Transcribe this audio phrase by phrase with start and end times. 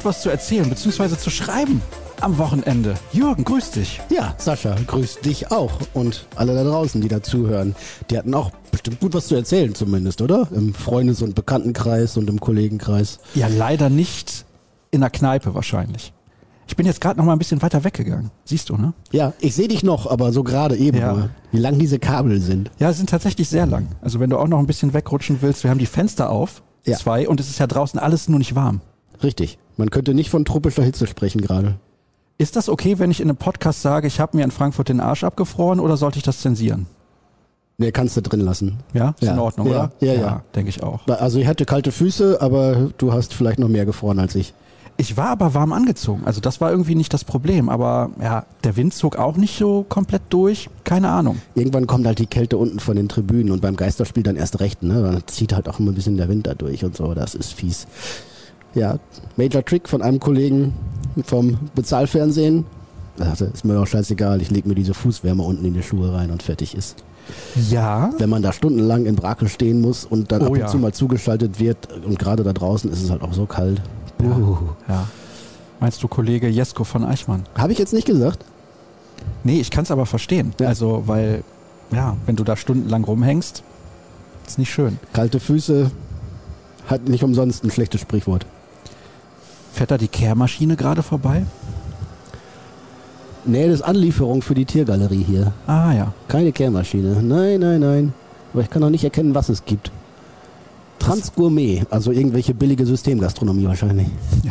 [0.00, 1.82] Gut was zu erzählen, beziehungsweise zu schreiben
[2.22, 2.94] am Wochenende.
[3.12, 4.00] Jürgen, grüß dich.
[4.08, 7.74] Ja, Sascha, grüß dich auch und alle da draußen, die da zuhören.
[8.08, 10.48] Die hatten auch bestimmt gut was zu erzählen zumindest, oder?
[10.52, 13.18] Im Freundes- und Bekanntenkreis und im Kollegenkreis.
[13.34, 14.46] Ja, leider nicht
[14.90, 16.14] in der Kneipe wahrscheinlich.
[16.66, 18.30] Ich bin jetzt gerade noch mal ein bisschen weiter weggegangen.
[18.46, 18.94] Siehst du, ne?
[19.12, 21.28] Ja, ich sehe dich noch, aber so gerade eben Ja.
[21.52, 22.70] Wie lang diese Kabel sind.
[22.78, 23.88] Ja, sie sind tatsächlich sehr lang.
[24.00, 26.96] Also wenn du auch noch ein bisschen wegrutschen willst, wir haben die Fenster auf, Ja.
[26.96, 28.80] zwei, und es ist ja draußen alles nur nicht warm.
[29.22, 29.58] Richtig.
[29.76, 31.76] Man könnte nicht von tropischer Hitze sprechen gerade.
[32.38, 35.00] Ist das okay, wenn ich in einem Podcast sage, ich habe mir in Frankfurt den
[35.00, 36.86] Arsch abgefroren oder sollte ich das zensieren?
[37.76, 38.78] Nee, kannst du drin lassen.
[38.92, 39.32] Ja, ist Ja.
[39.32, 39.72] in Ordnung, Ja.
[39.72, 39.92] oder?
[40.00, 40.42] Ja, ja.
[40.54, 41.06] denke ich auch.
[41.08, 44.52] Also ich hatte kalte Füße, aber du hast vielleicht noch mehr gefroren als ich.
[44.96, 48.76] Ich war aber warm angezogen, also das war irgendwie nicht das Problem, aber ja, der
[48.76, 51.40] Wind zog auch nicht so komplett durch, keine Ahnung.
[51.54, 54.82] Irgendwann kommt halt die Kälte unten von den Tribünen und beim Geisterspiel dann erst recht,
[54.82, 55.00] ne?
[55.02, 57.54] Dann zieht halt auch immer ein bisschen der Wind da durch und so, das ist
[57.54, 57.86] fies.
[58.74, 58.98] Ja,
[59.36, 60.74] Major Trick von einem Kollegen
[61.24, 62.64] vom Bezahlfernsehen.
[63.18, 66.30] Also ist mir auch scheißegal, ich lege mir diese Fußwärme unten in die Schuhe rein
[66.30, 67.04] und fertig ist.
[67.70, 70.66] Ja, Wenn man da stundenlang in Brakel stehen muss und dann Oh ab und ja.
[70.66, 73.80] zu mal zugeschaltet wird und gerade da draußen ist es halt auch so kalt.
[74.22, 74.56] Uh.
[74.88, 75.06] ja.
[75.80, 77.44] Meinst du Kollege Jesko von Eichmann?
[77.56, 78.44] Habe ich jetzt nicht gesagt?
[79.44, 80.52] Nee, ich kann es aber verstehen.
[80.60, 80.68] Ja.
[80.68, 81.42] Also, weil,
[81.92, 83.62] ja, wenn du da stundenlang rumhängst,
[84.46, 84.98] ist nicht schön.
[85.12, 85.90] Kalte Füße
[86.90, 88.46] hat nicht umsonst ein schlechtes Sprichwort.
[89.72, 91.44] Fährt da die Kehrmaschine gerade vorbei?
[93.44, 95.52] Nee, das ist Anlieferung für die Tiergalerie hier.
[95.66, 96.12] Ah ja.
[96.28, 97.22] Keine Kehrmaschine.
[97.22, 98.12] Nein, nein, nein.
[98.52, 99.90] Aber ich kann noch nicht erkennen, was es gibt.
[100.98, 104.08] Transgourmet, also irgendwelche billige Systemgastronomie wahrscheinlich.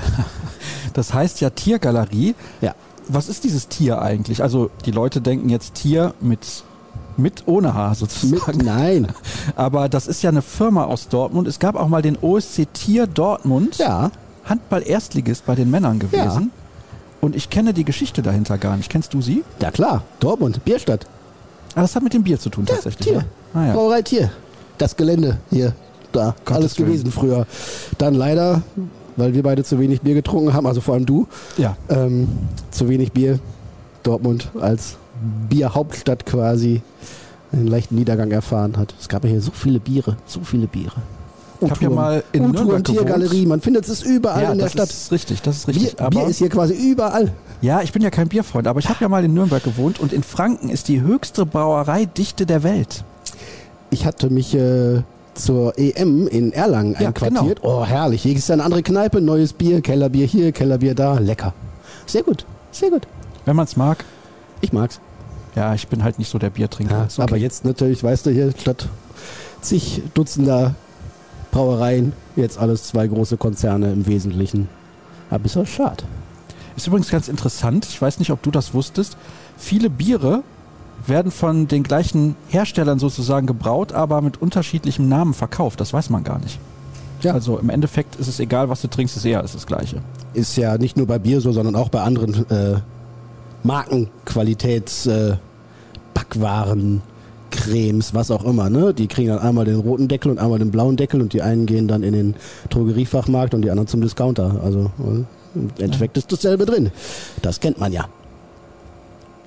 [0.94, 2.34] Das heißt ja Tiergalerie.
[2.62, 2.74] Ja.
[3.08, 4.42] Was ist dieses Tier eigentlich?
[4.42, 6.64] Also die Leute denken jetzt Tier mit
[7.20, 8.60] mit ohne Haar Mit, sozusagen.
[8.60, 9.08] nein.
[9.56, 11.48] Aber das ist ja eine Firma aus Dortmund.
[11.48, 13.78] Es gab auch mal den OSC Tier Dortmund.
[13.78, 14.12] Ja.
[14.46, 16.52] Handball-Erstligist bei den Männern gewesen.
[16.52, 16.60] Ja.
[17.22, 18.90] Und ich kenne die Geschichte dahinter gar nicht.
[18.90, 19.44] Kennst du sie?
[19.62, 20.04] Ja klar.
[20.20, 21.06] Dortmund, Bierstadt.
[21.76, 23.08] Ah, das hat mit dem Bier zu tun tatsächlich.
[23.08, 23.26] Tier.
[23.54, 23.60] ja?
[23.60, 23.74] Ah, ja.
[23.74, 24.32] Brauerei Tier.
[24.78, 25.74] Das Gelände hier.
[26.12, 26.34] Da.
[26.46, 27.46] Gottes Alles gewesen früher.
[28.00, 28.64] Dann leider,
[29.18, 31.28] weil wir beide zu wenig Bier getrunken haben, also vor allem du,
[31.58, 31.78] ja.
[31.90, 32.28] ähm,
[32.72, 33.40] zu wenig Bier.
[34.02, 34.98] Dortmund als
[35.50, 36.82] Bierhauptstadt quasi
[37.52, 38.94] einen leichten Niedergang erfahren hat.
[39.00, 41.02] Es gab ja hier so viele Biere, so viele Biere.
[41.62, 42.84] Ich hab ja mal in U-Touren, Nürnberg.
[42.86, 44.90] Tiergalerie, man findet es überall ja, in der das Stadt.
[44.90, 46.00] ist richtig, das ist Bier, richtig.
[46.00, 47.34] aber Bier ist hier quasi überall.
[47.62, 50.14] ja, ich bin ja kein Bierfreund, aber ich habe ja mal in Nürnberg gewohnt und
[50.14, 53.04] in Franken ist die höchste Brauereidichte der Welt.
[53.90, 55.02] Ich hatte mich äh,
[55.34, 57.60] zur EM in Erlangen Ja, einquartiert.
[57.62, 58.22] Oh, herrlich.
[58.22, 61.20] Hier ist eine andere Kneipe, neues Bier, Kellerbier hier, Kellerbier da.
[61.20, 61.54] Lecker.
[62.06, 63.06] Sehr gut, sehr gut.
[63.46, 64.06] Wenn man es mag.
[64.62, 65.02] Ich mag's.
[65.56, 66.96] Ja, ich bin halt nicht so der Biertrinker.
[66.96, 67.22] Ja, okay.
[67.22, 68.88] Aber jetzt natürlich, weißt du, hier statt
[69.62, 70.76] zig Dutzender
[71.52, 74.70] Brauereien, jetzt alles zwei große Konzerne im Wesentlichen.
[75.30, 76.04] Aber ist auch schade.
[76.76, 79.18] Ist übrigens ganz interessant, ich weiß nicht, ob du das wusstest.
[79.58, 80.44] Viele Biere
[81.08, 85.82] werden von den gleichen Herstellern sozusagen gebraut, aber mit unterschiedlichem Namen verkauft.
[85.82, 86.60] Das weiß man gar nicht.
[87.22, 87.34] Ja.
[87.34, 90.02] Also im Endeffekt ist es egal, was du trinkst, ist eher das Gleiche.
[90.34, 92.78] Ist ja nicht nur bei Bier so, sondern auch bei anderen äh,
[93.64, 95.36] Markenqualitäts, äh,
[96.14, 97.02] Backwaren,
[97.52, 98.70] Cremes, was auch immer.
[98.70, 98.94] Ne?
[98.94, 101.66] Die kriegen dann einmal den roten Deckel und einmal den blauen Deckel und die einen
[101.66, 102.36] gehen dann in den
[102.70, 104.62] Drogeriefachmarkt und die anderen zum Discounter.
[104.64, 105.24] Also äh,
[105.56, 106.92] im Endeffekt ist dasselbe drin.
[107.42, 108.08] Das kennt man ja.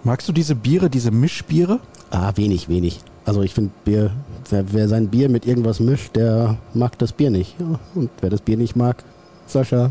[0.05, 1.79] Magst du diese Biere, diese Mischbiere?
[2.11, 3.01] Ah, wenig, wenig.
[3.25, 4.11] Also ich finde Bier,
[4.51, 7.55] wer, wer sein Bier mit irgendwas mischt, der mag das Bier nicht.
[7.61, 9.05] Ja, und wer das Bier nicht mag,
[9.47, 9.91] Sascha,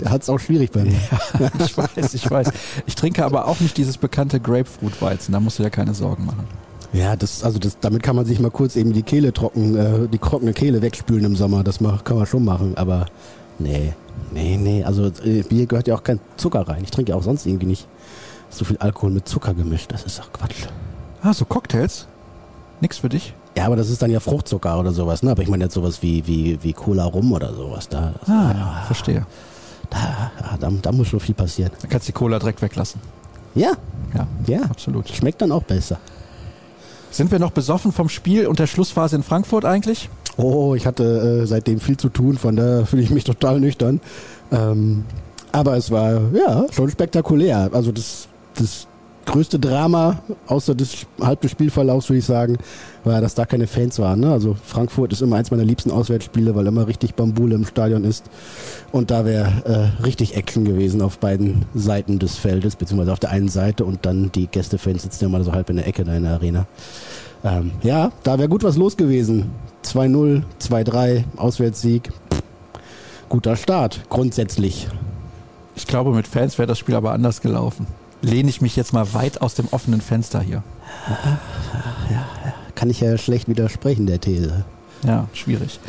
[0.00, 0.98] der hat es auch schwierig bei mir.
[1.64, 2.50] ich weiß, ich weiß.
[2.86, 5.32] Ich trinke aber auch nicht dieses bekannte Grapefruit-Weizen.
[5.32, 6.44] Da musst du dir keine Sorgen machen.
[6.92, 10.08] Ja, das, also das, damit kann man sich mal kurz eben die Kehle trocken, äh,
[10.08, 11.62] die trockene Kehle wegspülen im Sommer.
[11.62, 13.06] Das mach, kann man schon machen, aber
[13.58, 13.92] nee,
[14.32, 14.82] nee, nee.
[14.82, 16.82] Also äh, Bier gehört ja auch kein Zucker rein.
[16.82, 17.86] Ich trinke ja auch sonst irgendwie nicht
[18.48, 19.92] so viel Alkohol mit Zucker gemischt.
[19.92, 20.66] Das ist doch Quatsch.
[21.22, 22.08] Ah, so Cocktails?
[22.80, 23.34] Nix für dich?
[23.56, 25.32] Ja, aber das ist dann ja Fruchtzucker oder sowas, ne?
[25.32, 27.88] Aber ich meine jetzt sowas wie, wie, wie Cola Rum oder sowas.
[27.88, 29.26] Da, Ah, ja, verstehe.
[29.90, 31.72] Da, da, da muss schon viel passieren.
[31.80, 33.00] Dann kannst du die Cola direkt weglassen.
[33.54, 33.72] Ja,
[34.14, 34.62] Ja, ja.
[34.62, 35.08] absolut.
[35.08, 35.98] Schmeckt dann auch besser.
[37.10, 40.08] Sind wir noch besoffen vom Spiel und der Schlussphase in Frankfurt eigentlich?
[40.36, 44.00] Oh, ich hatte äh, seitdem viel zu tun, von daher fühle ich mich total nüchtern.
[44.52, 45.04] Ähm,
[45.52, 47.70] aber es war ja schon spektakulär.
[47.72, 48.86] Also das, das
[49.26, 52.58] größte Drama außer des halb des Spielverlaufs, würde ich sagen,
[53.04, 54.20] war, dass da keine Fans waren.
[54.20, 54.32] Ne?
[54.32, 58.24] Also Frankfurt ist immer eins meiner liebsten Auswärtsspiele, weil immer richtig Bambule im Stadion ist.
[58.92, 63.30] Und da wäre äh, richtig Action gewesen auf beiden Seiten des Feldes, beziehungsweise auf der
[63.30, 66.14] einen Seite und dann die Gästefans sitzen ja mal so halb in der Ecke da
[66.14, 66.66] in der Arena.
[67.44, 69.50] Ähm, ja, da wäre gut was los gewesen.
[69.84, 72.10] 2-0, 2-3, Auswärtssieg.
[73.28, 74.88] guter Start, grundsätzlich.
[75.74, 77.86] Ich glaube, mit Fans wäre das Spiel aber anders gelaufen.
[78.22, 80.62] Lehne ich mich jetzt mal weit aus dem offenen Fenster hier.
[82.10, 82.24] Ja,
[82.74, 84.64] kann ich ja schlecht widersprechen, der These.
[85.04, 85.80] Ja, schwierig.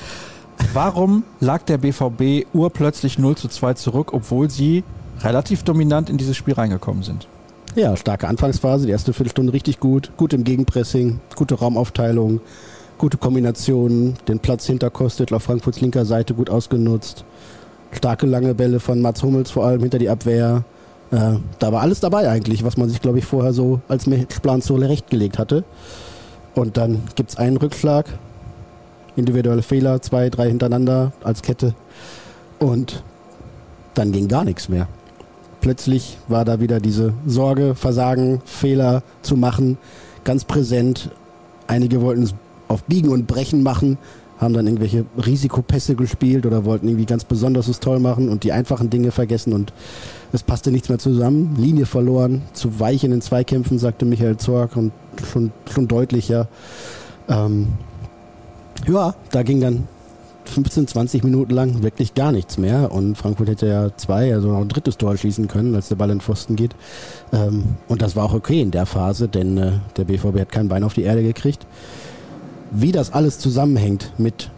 [0.73, 4.83] Warum lag der BVB urplötzlich 0 zu 2 zurück, obwohl sie
[5.21, 7.27] relativ dominant in dieses Spiel reingekommen sind?
[7.75, 12.41] Ja, starke Anfangsphase, die erste Viertelstunde richtig gut, gut im Gegenpressing, gute Raumaufteilung,
[12.97, 17.23] gute Kombinationen, den Platz hinter Kostic auf Frankfurts linker Seite gut ausgenutzt,
[17.91, 20.63] starke lange Bälle von Mats Hummels vor allem hinter die Abwehr.
[21.11, 24.61] Äh, da war alles dabei eigentlich, was man sich, glaube ich, vorher so als Matchplan
[24.61, 25.63] rechtgelegt hatte.
[26.55, 28.05] Und dann gibt es einen Rückschlag,
[29.15, 31.73] individuelle Fehler, zwei, drei hintereinander als Kette.
[32.59, 33.03] Und
[33.93, 34.87] dann ging gar nichts mehr.
[35.59, 39.77] Plötzlich war da wieder diese Sorge, Versagen, Fehler zu machen,
[40.23, 41.11] ganz präsent.
[41.67, 42.33] Einige wollten es
[42.67, 43.97] auf Biegen und Brechen machen,
[44.41, 48.89] haben dann irgendwelche Risikopässe gespielt oder wollten irgendwie ganz besonderes toll machen und die einfachen
[48.89, 49.71] Dinge vergessen und
[50.33, 51.55] es passte nichts mehr zusammen.
[51.57, 54.91] Linie verloren, zu weich in den Zweikämpfen, sagte Michael Zorg und
[55.31, 56.47] schon, schon deutlicher.
[57.29, 57.67] Ähm,
[58.87, 59.87] ja, da ging dann
[60.45, 62.91] 15, 20 Minuten lang wirklich gar nichts mehr.
[62.91, 66.09] Und Frankfurt hätte ja zwei, also noch ein drittes Tor schießen können, als der Ball
[66.09, 66.75] in den Pfosten geht.
[67.31, 70.67] Ähm, und das war auch okay in der Phase, denn äh, der BVB hat kein
[70.67, 71.67] Bein auf die Erde gekriegt.
[72.71, 74.49] Wie das alles zusammenhängt mit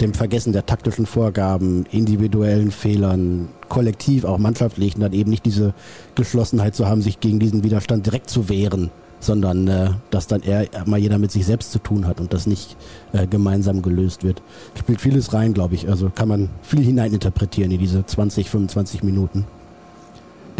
[0.00, 5.74] dem Vergessen der taktischen Vorgaben, individuellen Fehlern, kollektiv, auch mannschaftlich, und dann eben nicht diese
[6.14, 8.90] Geschlossenheit zu haben, sich gegen diesen Widerstand direkt zu wehren
[9.20, 12.46] sondern äh, dass dann eher mal jeder mit sich selbst zu tun hat und das
[12.46, 12.76] nicht
[13.12, 14.42] äh, gemeinsam gelöst wird.
[14.78, 15.88] Spielt vieles rein, glaube ich.
[15.88, 19.44] Also kann man viel hineininterpretieren in diese 20, 25 Minuten.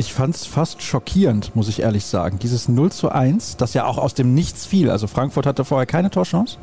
[0.01, 2.39] Ich fand es fast schockierend, muss ich ehrlich sagen.
[2.39, 4.89] Dieses 0 zu 1, das ja auch aus dem Nichts fiel.
[4.89, 6.57] Also Frankfurt hatte vorher keine Torchance.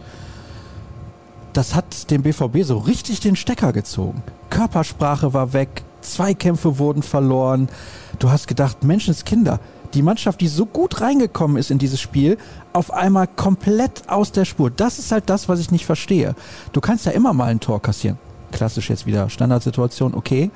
[1.54, 4.24] Das hat dem BVB so richtig den Stecker gezogen.
[4.50, 7.70] Körpersprache war weg, Zweikämpfe wurden verloren.
[8.18, 9.60] Du hast gedacht, Menschenskinder,
[9.94, 12.40] die Mannschaft, die so gut reingekommen ist in dieses Spiel,
[12.74, 14.72] auf einmal komplett aus der Spur.
[14.72, 16.34] Das ist halt das, was ich nicht verstehe.
[16.72, 18.18] Du kannst ja immer mal ein Tor kassieren.
[18.52, 20.50] Klassisch jetzt wieder Standardsituation, okay.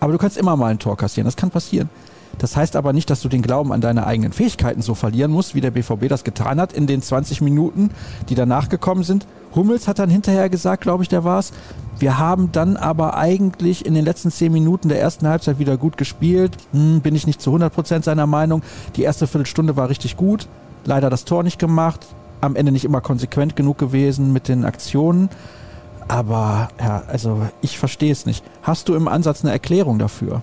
[0.00, 1.26] Aber du kannst immer mal ein Tor kassieren.
[1.26, 1.90] Das kann passieren.
[2.38, 5.54] Das heißt aber nicht, dass du den Glauben an deine eigenen Fähigkeiten so verlieren musst,
[5.54, 7.90] wie der BVB das getan hat in den 20 Minuten,
[8.28, 9.26] die danach gekommen sind.
[9.54, 11.52] Hummels hat dann hinterher gesagt, glaube ich, der war's.
[11.98, 15.96] Wir haben dann aber eigentlich in den letzten 10 Minuten der ersten Halbzeit wieder gut
[15.96, 16.56] gespielt.
[16.72, 18.62] Hm, bin ich nicht zu 100% seiner Meinung.
[18.96, 20.48] Die erste Viertelstunde war richtig gut.
[20.84, 22.06] Leider das Tor nicht gemacht.
[22.40, 25.30] Am Ende nicht immer konsequent genug gewesen mit den Aktionen.
[26.08, 28.44] Aber ja, also ich verstehe es nicht.
[28.62, 30.42] Hast du im Ansatz eine Erklärung dafür?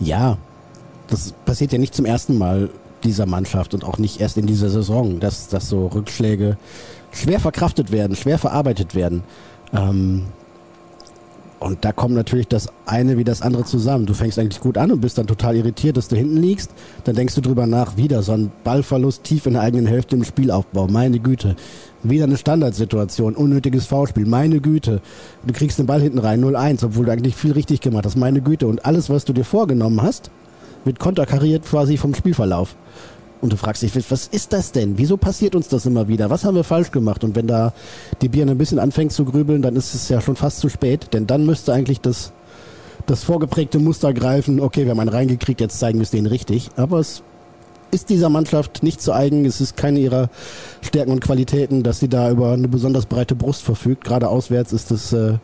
[0.00, 0.38] Ja,
[1.08, 2.70] das passiert ja nicht zum ersten Mal
[3.04, 6.56] dieser Mannschaft und auch nicht erst in dieser Saison, dass, dass so Rückschläge
[7.12, 9.22] schwer verkraftet werden, schwer verarbeitet werden.
[9.72, 10.24] Ähm,
[11.58, 14.06] und da kommt natürlich das eine wie das andere zusammen.
[14.06, 16.70] Du fängst eigentlich gut an und bist dann total irritiert, dass du hinten liegst.
[17.04, 20.24] Dann denkst du drüber nach, wieder so ein Ballverlust tief in der eigenen Hälfte im
[20.24, 20.86] Spielaufbau.
[20.86, 21.56] Meine Güte.
[22.02, 24.26] Wieder eine Standardsituation, unnötiges Foulspiel.
[24.26, 25.02] Meine Güte.
[25.46, 28.16] Du kriegst den Ball hinten rein, 0-1, obwohl du eigentlich viel richtig gemacht hast.
[28.16, 28.66] Meine Güte.
[28.66, 30.30] Und alles, was du dir vorgenommen hast,
[30.84, 32.74] wird konterkariert quasi vom Spielverlauf.
[33.42, 34.98] Und du fragst dich, was ist das denn?
[34.98, 36.30] Wieso passiert uns das immer wieder?
[36.30, 37.24] Was haben wir falsch gemacht?
[37.24, 37.72] Und wenn da
[38.20, 41.08] die Birne ein bisschen anfängt zu grübeln, dann ist es ja schon fast zu spät,
[41.12, 42.32] denn dann müsste eigentlich das,
[43.06, 44.60] das vorgeprägte Muster greifen.
[44.60, 46.70] Okay, wir haben einen reingekriegt, jetzt zeigen wir es denen richtig.
[46.76, 47.22] Aber es
[47.90, 49.44] ist dieser Mannschaft nicht zu eigen.
[49.44, 50.30] Es ist keine ihrer
[50.82, 54.04] Stärken und Qualitäten, dass sie da über eine besonders breite Brust verfügt.
[54.04, 55.34] Gerade auswärts ist es äh,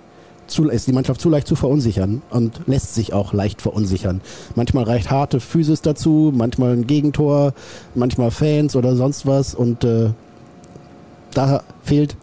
[0.47, 4.21] zu, ist die Mannschaft zu leicht zu verunsichern und lässt sich auch leicht verunsichern.
[4.55, 7.53] Manchmal reicht harte Physis dazu, manchmal ein Gegentor,
[7.95, 10.11] manchmal Fans oder sonst was und äh,
[11.35, 12.17] da fehlt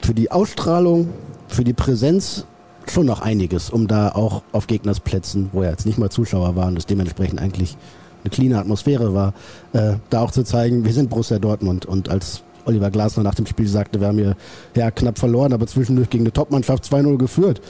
[0.00, 1.08] für die Ausstrahlung,
[1.48, 2.44] für die Präsenz
[2.88, 6.56] schon noch einiges, um da auch auf Gegners Plätzen, wo ja jetzt nicht mal Zuschauer
[6.56, 7.76] waren, das dementsprechend eigentlich
[8.24, 9.34] eine cleane Atmosphäre war,
[9.72, 13.46] äh, da auch zu zeigen, wir sind Borussia Dortmund und als Oliver Glasner nach dem
[13.46, 14.36] Spiel sagte, wir haben hier
[14.76, 17.60] ja knapp verloren, aber zwischendurch gegen eine Topmannschaft 2-0 geführt.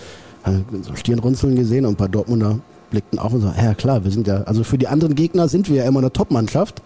[0.82, 2.59] So Stirnrunzeln gesehen und ein paar Dortmunder
[2.90, 5.68] blickten auch und so, ja klar, wir sind ja, also für die anderen Gegner sind
[5.68, 6.82] wir ja immer eine Topmannschaft.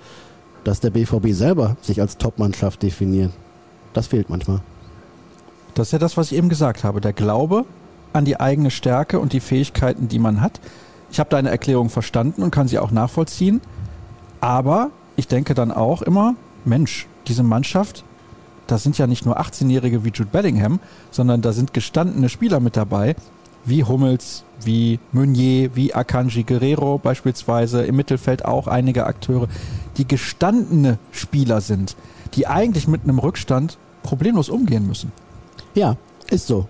[0.62, 3.30] Dass der BVB selber sich als Topmannschaft definiert,
[3.92, 4.62] das fehlt manchmal.
[5.74, 7.00] Das ist ja das, was ich eben gesagt habe.
[7.00, 7.66] Der Glaube
[8.12, 10.60] an die eigene Stärke und die Fähigkeiten, die man hat.
[11.16, 13.62] Ich habe deine Erklärung verstanden und kann sie auch nachvollziehen.
[14.42, 16.34] Aber ich denke dann auch immer,
[16.66, 18.04] Mensch, diese Mannschaft,
[18.66, 20.78] da sind ja nicht nur 18-Jährige wie Jude Bellingham,
[21.10, 23.16] sondern da sind gestandene Spieler mit dabei,
[23.64, 29.48] wie Hummels, wie Meunier, wie Akanji Guerrero beispielsweise, im Mittelfeld auch einige Akteure,
[29.96, 31.96] die gestandene Spieler sind,
[32.34, 35.12] die eigentlich mit einem Rückstand problemlos umgehen müssen.
[35.74, 35.96] Ja,
[36.28, 36.68] ist so.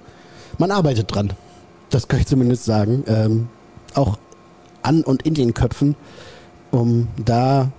[0.58, 1.32] man arbeitet dran.
[1.90, 3.02] Das kann ich zumindest sagen.
[3.08, 3.48] Ähm,
[3.94, 4.18] auch
[4.86, 5.96] an und in den Köpfen,
[6.70, 7.70] um da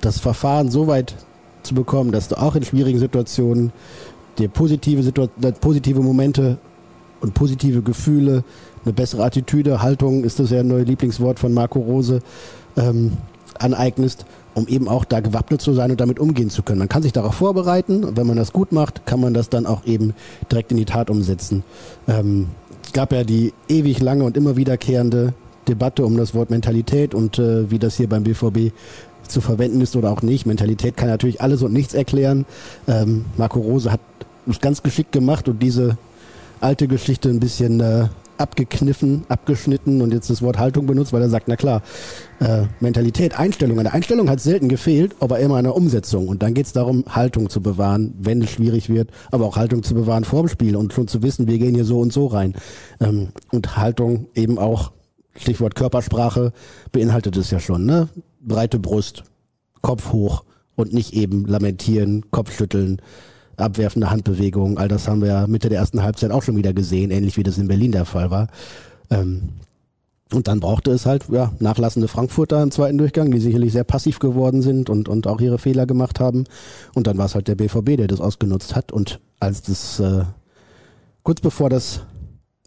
[0.00, 1.14] das Verfahren so weit
[1.62, 3.72] zu bekommen, dass du auch in schwierigen Situationen
[4.38, 5.28] dir positive, Situ
[5.60, 6.58] positive Momente
[7.20, 8.44] und positive Gefühle,
[8.84, 12.20] eine bessere Attitüde, Haltung ist das ja ein neues Lieblingswort von Marco Rose,
[12.76, 13.12] ähm,
[13.58, 16.80] aneignest, um eben auch da gewappnet zu sein und damit umgehen zu können.
[16.80, 19.64] Man kann sich darauf vorbereiten und wenn man das gut macht, kann man das dann
[19.64, 20.12] auch eben
[20.50, 21.62] direkt in die Tat umsetzen.
[22.08, 22.48] Ähm,
[22.84, 25.32] es gab ja die ewig lange und immer wiederkehrende
[25.68, 28.72] Debatte um das Wort Mentalität und äh, wie das hier beim BVB
[29.28, 30.46] zu verwenden ist oder auch nicht.
[30.46, 32.44] Mentalität kann natürlich alles und nichts erklären.
[32.86, 34.00] Ähm, Marco Rose hat
[34.46, 35.96] es ganz geschickt gemacht und diese
[36.60, 41.28] alte Geschichte ein bisschen äh, abgekniffen, abgeschnitten und jetzt das Wort Haltung benutzt, weil er
[41.28, 41.82] sagt, na klar,
[42.40, 43.78] äh, Mentalität, Einstellung.
[43.78, 46.28] An der Einstellung hat selten gefehlt, aber immer an der Umsetzung.
[46.28, 49.82] Und dann geht es darum, Haltung zu bewahren, wenn es schwierig wird, aber auch Haltung
[49.82, 52.26] zu bewahren vor dem Spiel und schon zu wissen, wir gehen hier so und so
[52.26, 52.54] rein.
[53.00, 54.92] Ähm, und Haltung eben auch,
[55.36, 56.52] Stichwort Körpersprache,
[56.92, 58.08] beinhaltet es ja schon, ne?
[58.40, 59.24] breite Brust,
[59.82, 60.44] Kopf hoch
[60.76, 63.00] und nicht eben lamentieren, Kopfschütteln,
[63.56, 64.78] abwerfende Handbewegungen.
[64.78, 67.42] All das haben wir ja Mitte der ersten Halbzeit auch schon wieder gesehen, ähnlich wie
[67.42, 68.48] das in Berlin der Fall war.
[69.10, 69.50] Ähm,
[70.32, 74.18] und dann brauchte es halt ja, nachlassende Frankfurter im zweiten Durchgang, die sicherlich sehr passiv
[74.18, 76.44] geworden sind und, und auch ihre Fehler gemacht haben.
[76.94, 78.90] Und dann war es halt der BVB, der das ausgenutzt hat.
[78.90, 80.24] Und als das äh,
[81.22, 82.00] kurz bevor das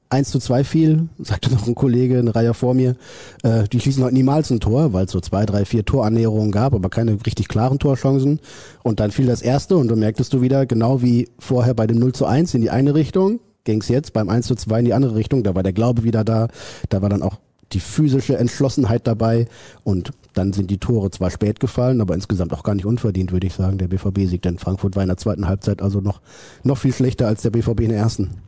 [0.10, 2.96] 1 zu 2 fiel, sagte noch ein Kollege, eine Reihe vor mir,
[3.44, 6.74] äh, die schießen heute niemals ein Tor, weil es so zwei, drei, vier Torannäherungen gab,
[6.74, 8.40] aber keine richtig klaren Torchancen.
[8.84, 12.00] Und dann fiel das erste und dann merktest du wieder, genau wie vorher bei dem
[12.00, 14.86] 0 zu 1 in die eine Richtung, ging es jetzt beim 1 zu 2 in
[14.86, 16.48] die andere Richtung, da war der Glaube wieder da,
[16.90, 17.38] da war dann auch
[17.74, 19.48] die physische Entschlossenheit dabei
[19.84, 23.48] und dann sind die Tore zwar spät gefallen, aber insgesamt auch gar nicht unverdient, würde
[23.48, 23.78] ich sagen.
[23.78, 26.22] Der BVB siegt in Frankfurt war in der zweiten Halbzeit also noch,
[26.64, 28.47] noch viel schlechter als der BVB in der ersten.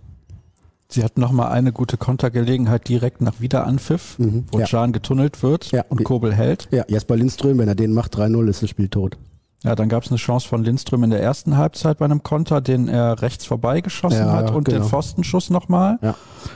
[0.91, 4.65] Sie hatten noch mal eine gute Kontergelegenheit direkt nach Wiederanpfiff, mhm, wo ja.
[4.65, 5.85] Can getunnelt wird ja.
[5.87, 6.67] und Kobel hält.
[6.71, 9.15] Ja, Jesper Lindström, wenn er den macht, 3-0 ist das Spiel tot.
[9.63, 12.61] Ja, dann gab es eine Chance von Lindström in der ersten Halbzeit bei einem Konter,
[12.61, 14.79] den er rechts vorbeigeschossen ja, hat und genau.
[14.79, 15.99] den Pfostenschuss nochmal.
[16.01, 16.15] Ja.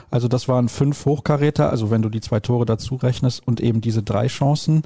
[0.09, 3.81] Also das waren fünf Hochkaräter, also wenn du die zwei Tore dazu rechnest und eben
[3.81, 4.83] diese drei Chancen.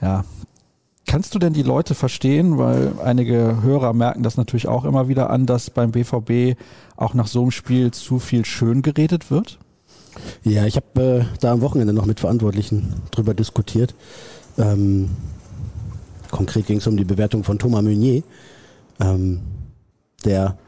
[0.00, 0.24] Ja,
[1.10, 5.28] Kannst du denn die Leute verstehen, weil einige Hörer merken das natürlich auch immer wieder
[5.28, 6.56] an, dass beim BVB
[6.96, 9.58] auch nach so einem Spiel zu viel schön geredet wird?
[10.44, 13.92] Ja, ich habe äh, da am Wochenende noch mit Verantwortlichen drüber diskutiert.
[14.56, 15.10] Ähm,
[16.30, 18.22] konkret ging es um die Bewertung von Thomas Meunier,
[19.00, 19.40] ähm,
[20.24, 20.58] der,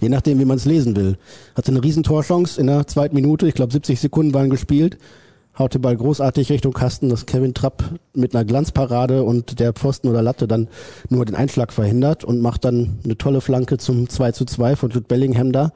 [0.00, 1.18] je nachdem wie man es lesen will,
[1.54, 3.46] hatte eine Riesentorchance in der zweiten Minute.
[3.46, 4.98] Ich glaube 70 Sekunden waren gespielt
[5.58, 7.82] haut den Ball großartig Richtung Kasten, dass Kevin Trapp
[8.14, 10.68] mit einer Glanzparade und der Pfosten oder Latte dann
[11.08, 14.90] nur den Einschlag verhindert und macht dann eine tolle Flanke zum 2 zu 2 von
[14.90, 15.72] Jude Bellingham da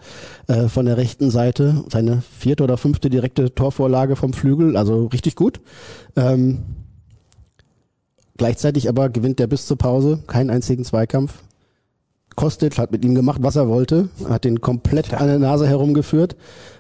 [0.47, 1.85] äh, von der rechten Seite.
[1.91, 5.61] Seine vierte oder fünfte direkte Torvorlage vom Flügel, also richtig gut.
[6.17, 6.63] Ähm,
[8.37, 11.43] gleichzeitig aber gewinnt der bis zur Pause keinen einzigen Zweikampf.
[12.37, 16.37] Kostic hat mit ihm gemacht, was er wollte, hat den komplett an der Nase herumgeführt.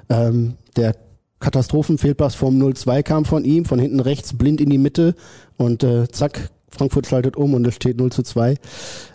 [0.08, 0.94] Ähm, der
[1.42, 5.14] Katastrophenfehlpass vom 0-2 kam von ihm, von hinten rechts blind in die Mitte
[5.56, 8.56] und äh, zack, Frankfurt schaltet um und es steht 0 zu 2.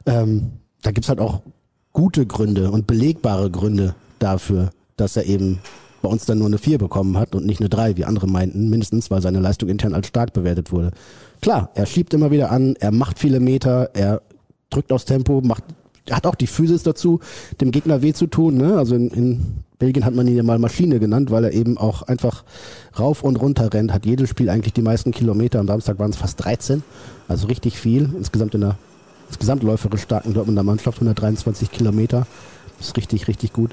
[0.05, 1.41] Ähm, da gibt's halt auch
[1.93, 5.59] gute Gründe und belegbare Gründe dafür, dass er eben
[6.01, 8.69] bei uns dann nur eine 4 bekommen hat und nicht eine 3, wie andere meinten,
[8.69, 10.91] mindestens, weil seine Leistung intern als stark bewertet wurde.
[11.41, 14.21] Klar, er schiebt immer wieder an, er macht viele Meter, er
[14.69, 15.63] drückt aufs Tempo, macht,
[16.11, 17.19] hat auch die Physis dazu,
[17.61, 18.57] dem Gegner weh zu tun.
[18.57, 18.77] Ne?
[18.77, 19.41] Also in, in
[19.79, 22.43] Belgien hat man ihn ja mal Maschine genannt, weil er eben auch einfach
[22.97, 25.59] rauf und runter rennt, hat jedes Spiel eigentlich die meisten Kilometer.
[25.59, 26.83] Am Samstag waren es fast 13,
[27.27, 28.09] also richtig viel.
[28.17, 28.77] Insgesamt in der
[29.29, 32.25] insgesamt läuferisch starken Dortmunder Mannschaft 123 Kilometer.
[32.79, 33.71] Ist richtig, richtig gut.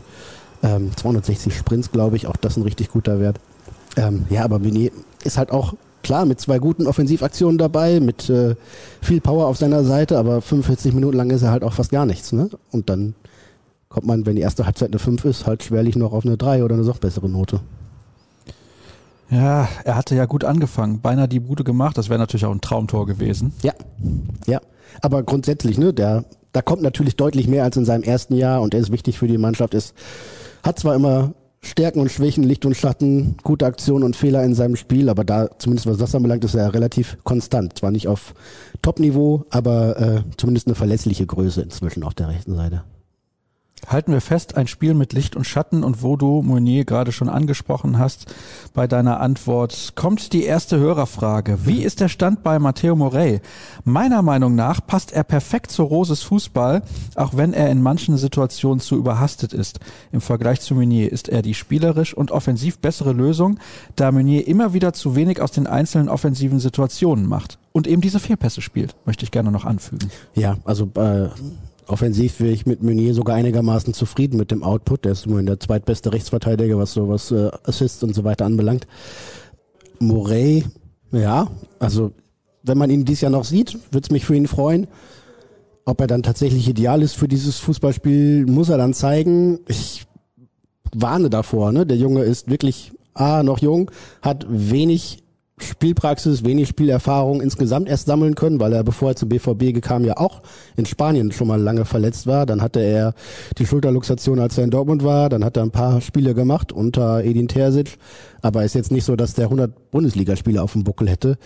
[0.62, 3.38] Ähm, 260 Sprints, glaube ich, auch das ein richtig guter Wert.
[3.96, 4.90] Ähm, ja, aber Meunier
[5.22, 8.54] ist halt auch klar mit zwei guten Offensivaktionen dabei, mit äh,
[9.02, 12.06] viel Power auf seiner Seite, aber 45 Minuten lang ist er halt auch fast gar
[12.06, 12.32] nichts.
[12.32, 12.48] Ne?
[12.70, 13.14] Und dann
[13.88, 16.64] kommt man, wenn die erste Halbzeit eine 5 ist, halt schwerlich noch auf eine 3
[16.64, 17.60] oder eine noch bessere Note.
[19.30, 22.60] Ja, er hatte ja gut angefangen, beinahe die Bude gemacht, das wäre natürlich auch ein
[22.60, 23.52] Traumtor gewesen.
[23.62, 23.72] Ja,
[24.46, 24.60] ja.
[25.00, 28.74] Aber grundsätzlich, ne, der, da kommt natürlich deutlich mehr als in seinem ersten Jahr und
[28.74, 29.94] er ist wichtig für die Mannschaft, ist,
[30.62, 31.32] hat zwar immer
[31.64, 35.48] Stärken und Schwächen, Licht und Schatten, gute Aktionen und Fehler in seinem Spiel, aber da,
[35.58, 37.78] zumindest was das anbelangt, ist er relativ konstant.
[37.78, 38.34] Zwar nicht auf
[38.82, 42.84] Top-Niveau, aber äh, zumindest eine verlässliche Größe inzwischen auf der rechten Seite.
[43.88, 47.28] Halten wir fest, ein Spiel mit Licht und Schatten und wo du Meunier gerade schon
[47.28, 48.32] angesprochen hast
[48.72, 51.58] bei deiner Antwort, kommt die erste Hörerfrage.
[51.64, 53.40] Wie ist der Stand bei Matteo Morey?
[53.84, 56.82] Meiner Meinung nach passt er perfekt zu Roses Fußball,
[57.14, 59.80] auch wenn er in manchen Situationen zu überhastet ist.
[60.12, 63.58] Im Vergleich zu Meunier ist er die spielerisch und offensiv bessere Lösung,
[63.96, 68.20] da Meunier immer wieder zu wenig aus den einzelnen offensiven Situationen macht und eben diese
[68.20, 70.10] Vierpässe spielt, möchte ich gerne noch anfügen.
[70.34, 71.28] Ja, also äh,
[71.86, 75.04] offensiv wäre ich mit Meunier sogar einigermaßen zufrieden mit dem Output.
[75.04, 78.86] Der ist immerhin der zweitbeste Rechtsverteidiger, was so was äh, Assists und so weiter anbelangt.
[79.98, 80.64] Morey,
[81.12, 81.48] ja,
[81.78, 82.12] also
[82.62, 84.86] wenn man ihn dieses Jahr noch sieht, würde es mich für ihn freuen.
[85.84, 89.60] Ob er dann tatsächlich ideal ist für dieses Fußballspiel, muss er dann zeigen.
[89.68, 90.06] Ich
[90.94, 91.84] warne davor, ne?
[91.84, 93.90] Der Junge ist wirklich A, noch jung,
[94.22, 95.23] hat wenig
[95.64, 100.16] Spielpraxis, wenig Spielerfahrung insgesamt erst sammeln können, weil er, bevor er zum BVB kam, ja
[100.16, 100.42] auch
[100.76, 102.46] in Spanien schon mal lange verletzt war.
[102.46, 103.14] Dann hatte er
[103.58, 105.28] die Schulterluxation, als er in Dortmund war.
[105.28, 107.98] Dann hat er ein paar Spiele gemacht unter Edin Terzic.
[108.42, 111.38] Aber ist jetzt nicht so, dass der 100 Bundesligaspiele auf dem Buckel hätte.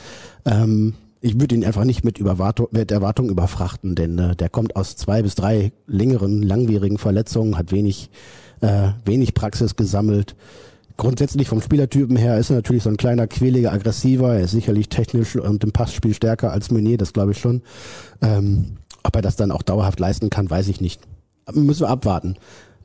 [0.44, 4.76] Ähm, ich würde ihn einfach nicht mit, Überwartung, mit Erwartung überfrachten, denn äh, der kommt
[4.76, 8.10] aus zwei bis drei längeren, langwierigen Verletzungen, hat wenig,
[8.60, 10.36] äh, wenig Praxis gesammelt
[10.98, 14.34] grundsätzlich vom Spielertypen her ist er natürlich so ein kleiner, quäliger, aggressiver.
[14.34, 17.62] Er ist sicherlich technisch und im Passspiel stärker als Meunier, das glaube ich schon.
[18.20, 21.00] Ähm, ob er das dann auch dauerhaft leisten kann, weiß ich nicht.
[21.54, 22.36] Müssen wir abwarten.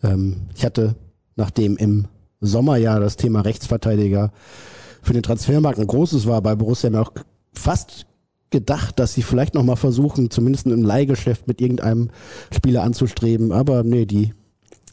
[0.03, 0.95] Ähm, ich hatte,
[1.35, 2.05] nachdem im
[2.39, 4.31] Sommerjahr das Thema Rechtsverteidiger
[5.01, 7.11] für den Transfermarkt ein großes war, bei Borussia mir auch
[7.51, 8.05] fast
[8.51, 12.11] gedacht, dass sie vielleicht nochmal versuchen, zumindest im Leihgeschäft mit irgendeinem
[12.53, 13.51] Spieler anzustreben.
[13.51, 14.33] Aber nee, die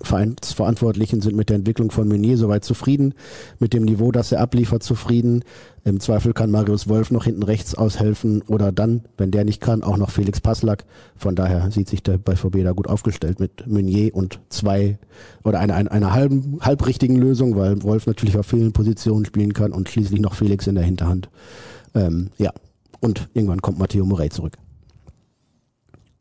[0.03, 3.15] Vereinsverantwortlichen sind mit der Entwicklung von Meunier soweit zufrieden,
[3.59, 5.45] mit dem Niveau, das er abliefert, zufrieden.
[5.85, 9.83] Im Zweifel kann Marius Wolf noch hinten rechts aushelfen oder dann, wenn der nicht kann,
[9.83, 10.85] auch noch Felix Passlack.
[11.17, 14.99] Von daher sieht sich der BVB da gut aufgestellt mit Meunier und zwei
[15.45, 19.73] oder einer eine, eine halben, halbrichtigen Lösung, weil Wolf natürlich auf vielen Positionen spielen kann
[19.73, 21.29] und schließlich noch Felix in der Hinterhand.
[21.95, 22.53] Ähm, ja,
[23.01, 24.57] und irgendwann kommt Matteo Morey zurück.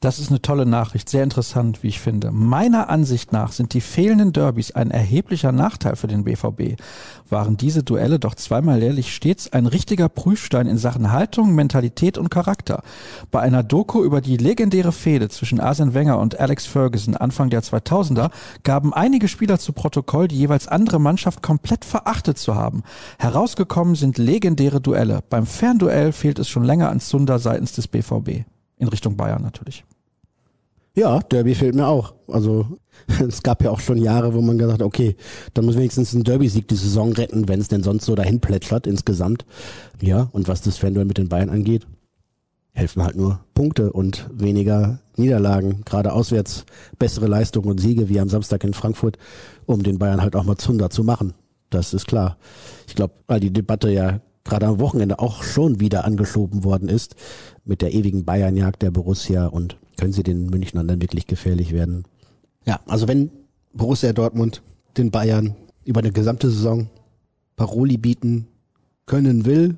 [0.01, 2.31] Das ist eine tolle Nachricht, sehr interessant, wie ich finde.
[2.31, 6.81] Meiner Ansicht nach sind die fehlenden Derbys ein erheblicher Nachteil für den BVB.
[7.29, 12.29] Waren diese Duelle doch zweimal jährlich stets ein richtiger Prüfstein in Sachen Haltung, Mentalität und
[12.29, 12.81] Charakter.
[13.29, 17.61] Bei einer Doku über die legendäre Fehde zwischen Arsene Wenger und Alex Ferguson Anfang der
[17.61, 18.31] 2000er
[18.63, 22.83] gaben einige Spieler zu Protokoll, die jeweils andere Mannschaft komplett verachtet zu haben.
[23.17, 25.19] Herausgekommen sind legendäre Duelle.
[25.29, 28.45] Beim Fernduell fehlt es schon länger an Zunder seitens des BVB.
[28.79, 29.85] In Richtung Bayern natürlich.
[30.95, 32.13] Ja, Derby fehlt mir auch.
[32.27, 32.79] Also
[33.27, 35.15] es gab ja auch schon Jahre, wo man gesagt hat, okay,
[35.53, 38.87] dann muss wenigstens ein Derby-Sieg die Saison retten, wenn es denn sonst so dahin plätschert
[38.87, 39.45] insgesamt.
[40.01, 41.87] Ja, und was das Fanduell mit den Bayern angeht,
[42.71, 46.65] helfen halt nur Punkte und weniger Niederlagen, gerade auswärts
[46.97, 49.17] bessere Leistungen und Siege wie am Samstag in Frankfurt,
[49.65, 51.33] um den Bayern halt auch mal Zunder zu machen.
[51.69, 52.37] Das ist klar.
[52.87, 57.15] Ich glaube, weil die Debatte ja gerade am Wochenende auch schon wieder angeschoben worden ist
[57.63, 62.03] mit der ewigen Bayernjagd der Borussia und können sie den Münchnern dann wirklich gefährlich werden.
[62.65, 63.29] Ja, also wenn
[63.73, 64.61] Borussia Dortmund
[64.97, 66.89] den Bayern über eine gesamte Saison
[67.55, 68.47] Paroli bieten
[69.05, 69.77] können will,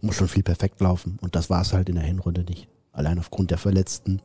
[0.00, 2.68] muss schon viel perfekt laufen und das war es halt in der Hinrunde nicht.
[2.92, 4.22] Allein aufgrund der Verletzten,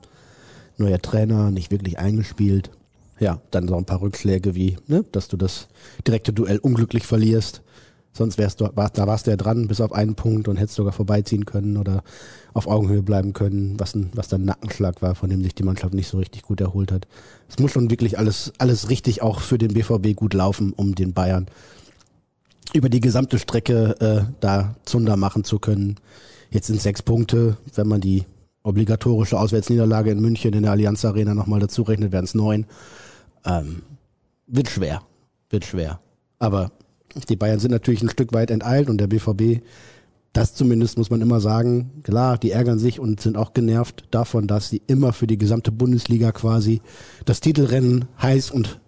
[0.78, 2.72] neuer Trainer, nicht wirklich eingespielt.
[3.20, 5.68] Ja, dann so ein paar Rückschläge wie, ne, dass du das
[6.08, 7.62] direkte Duell unglücklich verlierst
[8.14, 10.76] Sonst wärst du, war, da warst du ja dran, bis auf einen Punkt und hättest
[10.76, 12.04] sogar vorbeiziehen können oder
[12.54, 15.94] auf Augenhöhe bleiben können, was, ein, was dann Nackenschlag war, von dem sich die Mannschaft
[15.94, 17.08] nicht so richtig gut erholt hat.
[17.48, 21.14] Es muss schon wirklich alles, alles richtig auch für den BVB gut laufen, um den
[21.14, 21.48] Bayern
[22.74, 25.96] über die gesamte Strecke äh, da Zunder machen zu können.
[26.50, 28.26] Jetzt sind sechs Punkte, wenn man die
[28.64, 32.66] obligatorische Auswärtsniederlage in München in der Allianz Arena nochmal dazu rechnet, wären es neun.
[33.46, 33.82] Ähm,
[34.48, 35.02] wird schwer,
[35.50, 36.00] wird schwer.
[36.40, 36.72] Aber
[37.30, 39.64] die Bayern sind natürlich ein Stück weit enteilt und der BVB,
[40.34, 44.48] das zumindest muss man immer sagen, klar, die ärgern sich und sind auch genervt davon,
[44.48, 46.82] dass sie immer für die gesamte Bundesliga quasi
[47.26, 48.80] das Titelrennen heiß und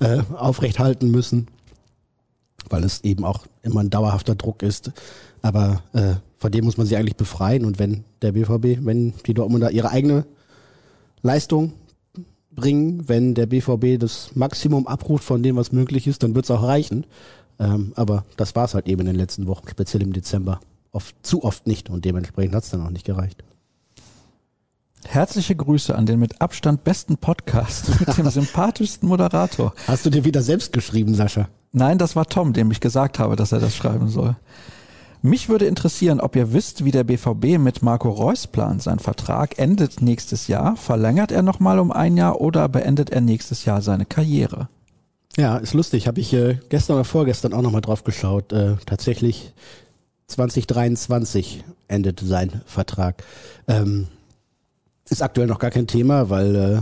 [0.00, 1.48] äh, aufrecht halten müssen,
[2.70, 4.92] weil es eben auch immer ein dauerhafter Druck ist.
[5.42, 9.34] Aber äh, von dem muss man sich eigentlich befreien und wenn der BVB, wenn die
[9.34, 10.24] Dortmunder ihre eigene
[11.22, 11.72] Leistung
[12.52, 16.50] bringen, wenn der BVB das Maximum abruft von dem, was möglich ist, dann wird es
[16.50, 17.06] auch reichen.
[17.58, 20.60] Ähm, aber das war es halt eben in den letzten Wochen, speziell im Dezember.
[20.92, 23.44] Oft, zu oft nicht und dementsprechend hat es dann auch nicht gereicht.
[25.04, 29.72] Herzliche Grüße an den mit Abstand besten Podcast mit dem sympathischsten Moderator.
[29.86, 31.48] Hast du dir wieder selbst geschrieben, Sascha?
[31.72, 34.36] Nein, das war Tom, dem ich gesagt habe, dass er das schreiben soll.
[35.20, 38.82] Mich würde interessieren, ob ihr wisst, wie der BVB mit Marco Reus plant.
[38.82, 40.76] Sein Vertrag endet nächstes Jahr.
[40.76, 44.68] Verlängert er nochmal um ein Jahr oder beendet er nächstes Jahr seine Karriere?
[45.38, 46.08] Ja, ist lustig.
[46.08, 48.52] Habe ich äh, gestern oder vorgestern auch nochmal drauf geschaut.
[48.52, 49.52] Äh, tatsächlich
[50.26, 53.22] 2023 endet sein Vertrag.
[53.68, 54.08] Ähm,
[55.08, 56.80] ist aktuell noch gar kein Thema, weil äh,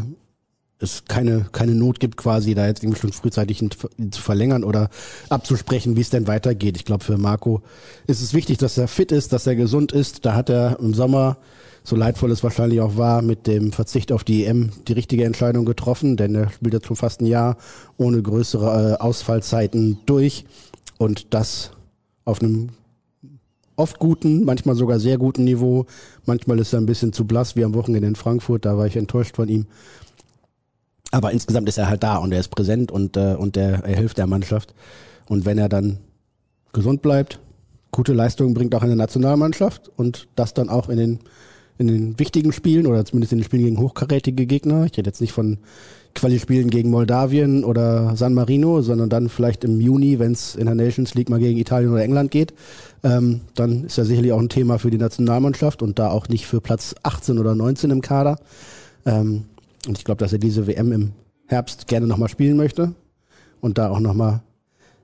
[0.82, 3.70] es keine, keine Not gibt, quasi da jetzt irgendwie schon frühzeitig ihn
[4.10, 4.88] zu verlängern oder
[5.28, 6.78] abzusprechen, wie es denn weitergeht.
[6.78, 7.60] Ich glaube, für Marco
[8.06, 10.24] ist es wichtig, dass er fit ist, dass er gesund ist.
[10.24, 11.36] Da hat er im Sommer,
[11.86, 15.64] so leidvoll es wahrscheinlich auch war, mit dem Verzicht auf die EM die richtige Entscheidung
[15.64, 17.56] getroffen, denn er spielt jetzt schon fast ein Jahr
[17.96, 20.46] ohne größere äh, Ausfallzeiten durch
[20.98, 21.70] und das
[22.24, 22.70] auf einem
[23.76, 25.86] oft guten, manchmal sogar sehr guten Niveau.
[26.24, 28.96] Manchmal ist er ein bisschen zu blass, wie am Wochenende in Frankfurt, da war ich
[28.96, 29.66] enttäuscht von ihm.
[31.12, 33.96] Aber insgesamt ist er halt da und er ist präsent und, äh, und er, er
[33.96, 34.74] hilft der Mannschaft.
[35.28, 35.98] Und wenn er dann
[36.72, 37.38] gesund bleibt,
[37.92, 41.20] gute Leistungen bringt auch in der Nationalmannschaft und das dann auch in den,
[41.78, 44.84] in den wichtigen Spielen oder zumindest in den Spielen gegen hochkarätige Gegner.
[44.84, 45.58] Ich rede jetzt nicht von
[46.14, 50.74] Quali-Spielen gegen Moldawien oder San Marino, sondern dann vielleicht im Juni, wenn es in der
[50.74, 52.54] Nations League mal gegen Italien oder England geht.
[53.04, 56.46] Ähm, dann ist er sicherlich auch ein Thema für die Nationalmannschaft und da auch nicht
[56.46, 58.38] für Platz 18 oder 19 im Kader.
[59.04, 59.44] Ähm,
[59.86, 61.12] und ich glaube, dass er diese WM im
[61.46, 62.94] Herbst gerne nochmal spielen möchte
[63.60, 64.40] und da auch nochmal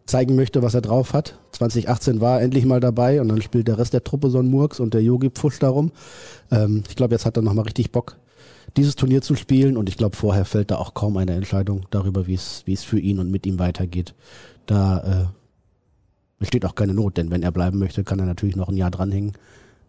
[0.07, 1.39] zeigen möchte, was er drauf hat.
[1.53, 4.49] 2018 war er endlich mal dabei und dann spielt der Rest der Truppe so ein
[4.49, 5.93] Murks und der Yogi pfuscht darum.
[6.51, 8.19] Ähm, ich glaube, jetzt hat er nochmal richtig Bock,
[8.77, 12.27] dieses Turnier zu spielen und ich glaube, vorher fällt da auch kaum eine Entscheidung darüber,
[12.27, 14.15] wie es wie es für ihn und mit ihm weitergeht.
[14.67, 15.27] Da äh,
[16.39, 18.91] besteht auch keine Not, denn wenn er bleiben möchte, kann er natürlich noch ein Jahr
[18.91, 19.33] dranhängen.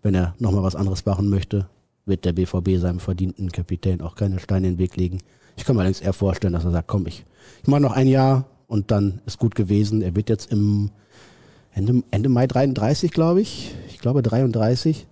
[0.01, 1.67] Wenn er nochmal was anderes machen möchte,
[2.05, 5.19] wird der BVB seinem verdienten Kapitän auch keine Steine in den Weg legen.
[5.55, 7.25] Ich kann mir allerdings eher vorstellen, dass er sagt, komm, ich,
[7.61, 10.01] ich mache noch ein Jahr und dann ist gut gewesen.
[10.01, 10.89] Er wird jetzt im
[11.73, 13.75] Ende, Ende Mai 33, glaube ich.
[13.87, 15.05] Ich glaube 33.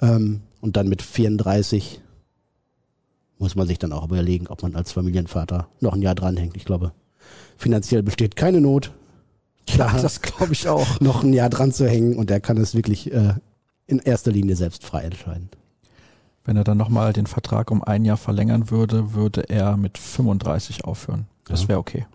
[0.00, 2.00] Ähm, und dann mit 34
[3.38, 6.56] muss man sich dann auch überlegen, ob man als Familienvater noch ein Jahr dranhängt.
[6.56, 6.92] Ich glaube,
[7.56, 8.92] finanziell besteht keine Not.
[9.66, 10.86] Klar, ja, das glaube ich auch.
[11.00, 13.34] Noch ein Jahr dran zu hängen und er kann es wirklich äh,
[13.86, 15.50] in erster Linie selbst frei entscheiden.
[16.44, 20.84] Wenn er dann nochmal den Vertrag um ein Jahr verlängern würde, würde er mit 35
[20.84, 21.26] aufhören.
[21.44, 22.06] Das wäre okay.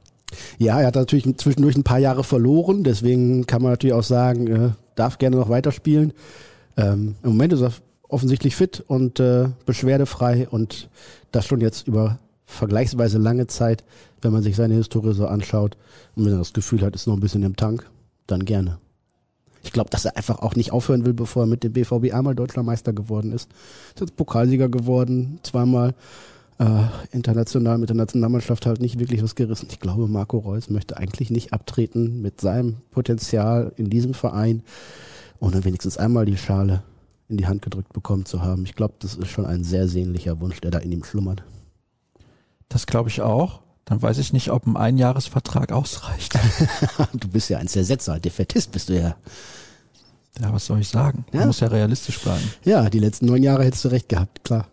[0.57, 4.47] Ja, er hat natürlich zwischendurch ein paar Jahre verloren, deswegen kann man natürlich auch sagen,
[4.47, 6.13] äh, darf gerne noch weiterspielen.
[6.77, 7.71] Ähm, Im Moment ist er
[8.07, 10.89] offensichtlich fit und äh, beschwerdefrei und
[11.31, 13.83] das schon jetzt über vergleichsweise lange Zeit,
[14.21, 15.77] wenn man sich seine Historie so anschaut
[16.15, 17.89] und wenn er das Gefühl hat, ist noch ein bisschen im Tank,
[18.27, 18.77] dann gerne.
[19.63, 22.35] Ich glaube, dass er einfach auch nicht aufhören will, bevor er mit dem BVB einmal
[22.35, 23.49] Deutscher Meister geworden ist.
[23.93, 25.95] Ist jetzt Pokalsieger geworden, zweimal
[26.59, 29.67] äh, international mit der Nationalmannschaft halt nicht wirklich was gerissen.
[29.71, 34.63] Ich glaube, Marco Reus möchte eigentlich nicht abtreten mit seinem Potenzial in diesem Verein,
[35.39, 36.83] ohne wenigstens einmal die Schale
[37.29, 38.63] in die Hand gedrückt bekommen zu haben.
[38.65, 41.43] Ich glaube, das ist schon ein sehr sehnlicher Wunsch, der da in ihm schlummert.
[42.69, 43.61] Das glaube ich auch.
[43.85, 46.33] Dann weiß ich nicht, ob ein Einjahresvertrag ausreicht.
[47.13, 49.15] du bist ja ein Zersetzer, Defettist bist du ja.
[50.39, 51.25] Ja, was soll ich sagen?
[51.31, 52.49] Man muss ja realistisch bleiben.
[52.63, 54.67] Ja, die letzten neun Jahre hättest du recht gehabt, klar.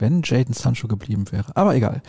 [0.00, 1.54] Wenn Jaden Sancho geblieben wäre.
[1.54, 2.02] Aber egal.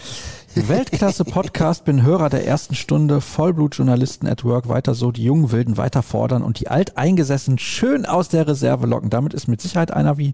[0.55, 5.75] Weltklasse Podcast, bin Hörer der ersten Stunde, Vollblutjournalisten at Work, weiter so, die jungen Wilden
[5.75, 9.09] weiter fordern und die Alteingesessenen schön aus der Reserve locken.
[9.09, 10.33] Damit ist mit Sicherheit einer wie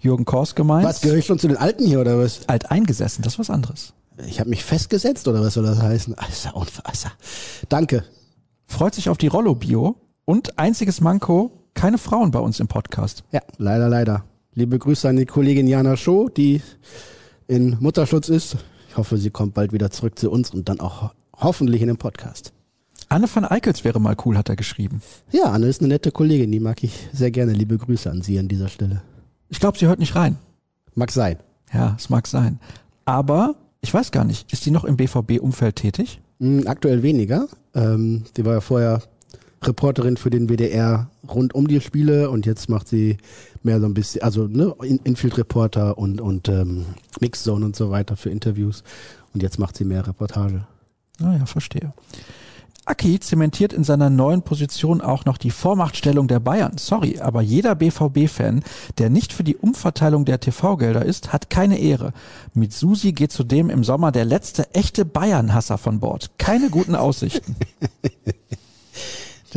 [0.00, 0.86] Jürgen Kors gemeint.
[0.86, 2.48] Was, gehöre ich schon zu den Alten hier oder was?
[2.48, 3.92] Alteingesessen, das ist was anderes.
[4.26, 6.14] Ich habe mich festgesetzt oder was soll das heißen?
[6.26, 7.12] Also, unfassbar.
[7.68, 8.04] Danke.
[8.66, 13.22] Freut sich auf die Rollo-Bio und einziges Manko, keine Frauen bei uns im Podcast.
[13.30, 14.24] Ja, leider, leider.
[14.58, 16.62] Liebe Grüße an die Kollegin Jana Scho, die
[17.46, 18.56] in Mutterschutz ist.
[18.88, 21.98] Ich hoffe, sie kommt bald wieder zurück zu uns und dann auch hoffentlich in den
[21.98, 22.54] Podcast.
[23.10, 25.02] Anne van Eickels wäre mal cool, hat er geschrieben.
[25.30, 27.52] Ja, Anne ist eine nette Kollegin, die mag ich sehr gerne.
[27.52, 29.02] Liebe Grüße an sie an dieser Stelle.
[29.50, 30.38] Ich glaube, sie hört nicht rein.
[30.94, 31.36] Mag sein.
[31.70, 32.58] Ja, es mag sein.
[33.04, 36.22] Aber ich weiß gar nicht, ist die noch im BVB-Umfeld tätig?
[36.40, 37.46] Hm, aktuell weniger.
[37.74, 39.02] Ähm, die war ja vorher
[39.62, 43.18] Reporterin für den WDR rund um die Spiele und jetzt macht sie
[43.66, 44.74] mehr so ein bisschen, also ne,
[45.04, 46.86] Infield-Reporter und, und ähm,
[47.20, 48.82] Mixzone und so weiter für Interviews.
[49.34, 50.66] Und jetzt macht sie mehr Reportage.
[51.20, 51.92] Ah ja, verstehe.
[52.88, 56.78] Aki zementiert in seiner neuen Position auch noch die Vormachtstellung der Bayern.
[56.78, 58.62] Sorry, aber jeder BVB-Fan,
[58.98, 62.12] der nicht für die Umverteilung der TV-Gelder ist, hat keine Ehre.
[62.54, 66.30] Mit Susi geht zudem im Sommer der letzte echte Bayern-Hasser von Bord.
[66.38, 67.56] Keine guten Aussichten.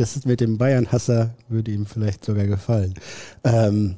[0.00, 2.94] Das mit dem Bayern-Hasser würde ihm vielleicht sogar gefallen.
[3.44, 3.96] Ähm,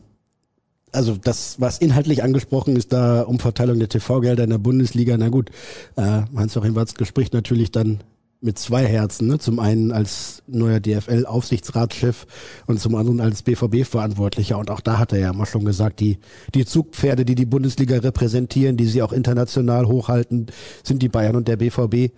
[0.91, 5.51] also das, was inhaltlich angesprochen ist, da Umverteilung der TV-Gelder in der Bundesliga, na gut,
[5.95, 8.01] äh, Hans-Joachim Watzke spricht natürlich dann
[8.41, 9.29] mit zwei Herzen.
[9.29, 9.38] Ne?
[9.38, 12.27] Zum einen als neuer DFL-Aufsichtsratschef
[12.67, 14.59] und zum anderen als BVB-Verantwortlicher.
[14.59, 16.19] Und auch da hat er ja immer schon gesagt, die,
[16.53, 20.47] die Zugpferde, die die Bundesliga repräsentieren, die sie auch international hochhalten,
[20.83, 22.12] sind die Bayern und der BVB.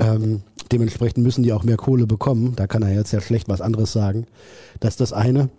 [0.00, 2.54] Ähm, dementsprechend müssen die auch mehr Kohle bekommen.
[2.56, 4.26] Da kann er jetzt ja schlecht was anderes sagen.
[4.80, 5.50] Das ist das eine.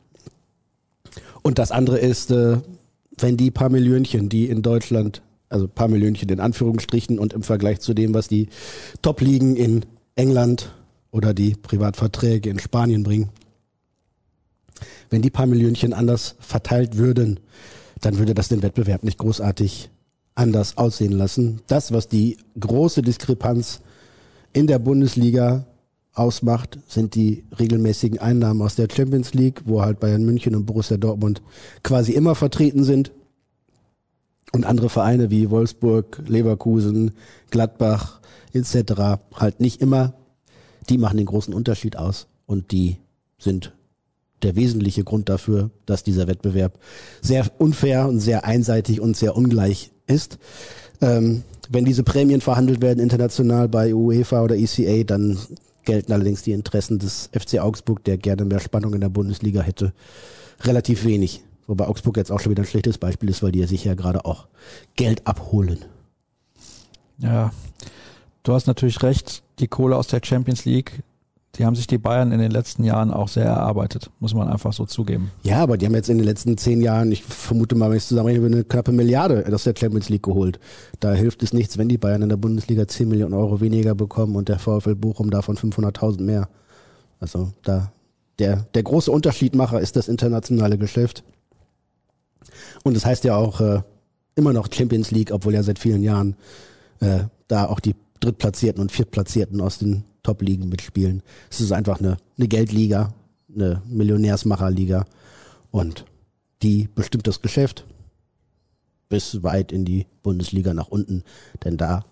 [1.42, 2.58] Und das andere ist, äh,
[3.18, 7.80] wenn die paar Millionchen, die in Deutschland also paar Millionchen in Anführungsstrichen und im Vergleich
[7.80, 8.50] zu dem, was die
[9.02, 10.74] Top-Ligen in England
[11.12, 13.30] oder die Privatverträge in Spanien bringen.
[15.10, 17.40] Wenn die paar Millionchen anders verteilt würden,
[18.02, 19.90] dann würde das den Wettbewerb nicht großartig
[20.36, 21.62] anders aussehen lassen.
[21.68, 23.82] Das, was die große Diskrepanz
[24.54, 25.66] in der Bundesliga
[26.14, 30.98] ausmacht, sind die regelmäßigen Einnahmen aus der Champions League, wo halt Bayern München und Borussia
[30.98, 31.42] Dortmund
[31.84, 33.12] quasi immer vertreten sind.
[34.52, 37.12] Und andere Vereine wie Wolfsburg, Leverkusen,
[37.52, 38.20] Gladbach,
[38.54, 39.22] etc.
[39.36, 40.14] halt nicht immer,
[40.90, 42.98] die machen den großen Unterschied aus und die
[43.38, 43.74] sind
[44.42, 46.80] der wesentliche Grund dafür, dass dieser Wettbewerb
[47.22, 50.40] sehr unfair und sehr einseitig und sehr ungleich ist.
[51.02, 55.38] Ähm, wenn diese Prämien verhandelt werden international bei UEFA oder ECA, dann
[55.86, 59.94] gelten allerdings die Interessen des FC Augsburg, der gerne mehr Spannung in der Bundesliga hätte,
[60.62, 61.44] relativ wenig.
[61.68, 63.94] Wobei Augsburg jetzt auch schon wieder ein schlechtes Beispiel ist, weil die ja sich ja
[63.94, 64.48] gerade auch
[64.96, 65.86] Geld abholen.
[67.20, 67.52] Ja,
[68.44, 71.04] du hast natürlich recht, die Kohle aus der Champions League,
[71.56, 74.72] die haben sich die Bayern in den letzten Jahren auch sehr erarbeitet, muss man einfach
[74.72, 75.32] so zugeben.
[75.44, 78.04] Ja, aber die haben jetzt in den letzten zehn Jahren, ich vermute mal, wenn ich
[78.04, 80.60] es zusammenrechne, eine knappe Milliarde aus der Champions League geholt.
[81.00, 84.36] Da hilft es nichts, wenn die Bayern in der Bundesliga 10 Millionen Euro weniger bekommen
[84.36, 86.48] und der VfL Bochum davon 500.000 mehr.
[87.20, 87.92] Also da
[88.40, 91.24] der, der große Unterschiedmacher ist das internationale Geschäft.
[92.84, 93.82] Und das heißt ja auch äh,
[94.36, 96.36] immer noch Champions League, obwohl ja seit vielen Jahren
[97.02, 101.24] äh, da auch die Drittplatzierten und Viertplatzierten aus den Top-Ligen mitspielen.
[101.50, 103.16] Es ist einfach eine, eine Geldliga,
[103.52, 105.06] eine Millionärsmacherliga
[105.72, 106.06] und
[106.62, 107.88] die bestimmt das Geschäft
[109.10, 111.24] bis weit in die Bundesliga nach unten,
[111.64, 112.06] denn da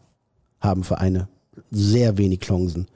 [0.59, 1.27] haben Vereine
[1.69, 2.87] sehr wenig Chancen,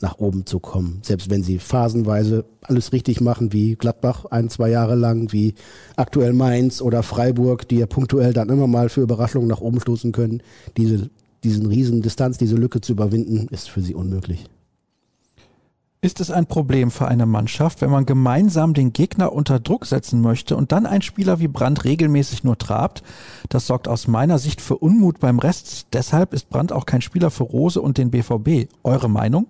[0.00, 0.98] nach oben zu kommen.
[1.02, 5.54] Selbst wenn sie phasenweise alles richtig machen, wie Gladbach ein, zwei Jahre lang, wie
[5.94, 10.10] aktuell Mainz oder Freiburg, die ja punktuell dann immer mal für Überraschungen nach oben stoßen
[10.10, 10.42] können,
[10.76, 11.10] diese
[11.46, 14.46] diesen riesen Distanz, diese Lücke zu überwinden, ist für sie unmöglich.
[16.02, 20.20] Ist es ein Problem für eine Mannschaft, wenn man gemeinsam den Gegner unter Druck setzen
[20.20, 23.02] möchte und dann ein Spieler wie Brandt regelmäßig nur trabt?
[23.48, 25.86] Das sorgt aus meiner Sicht für Unmut beim Rest.
[25.92, 28.68] Deshalb ist Brandt auch kein Spieler für Rose und den BVB.
[28.82, 29.46] Eure Meinung?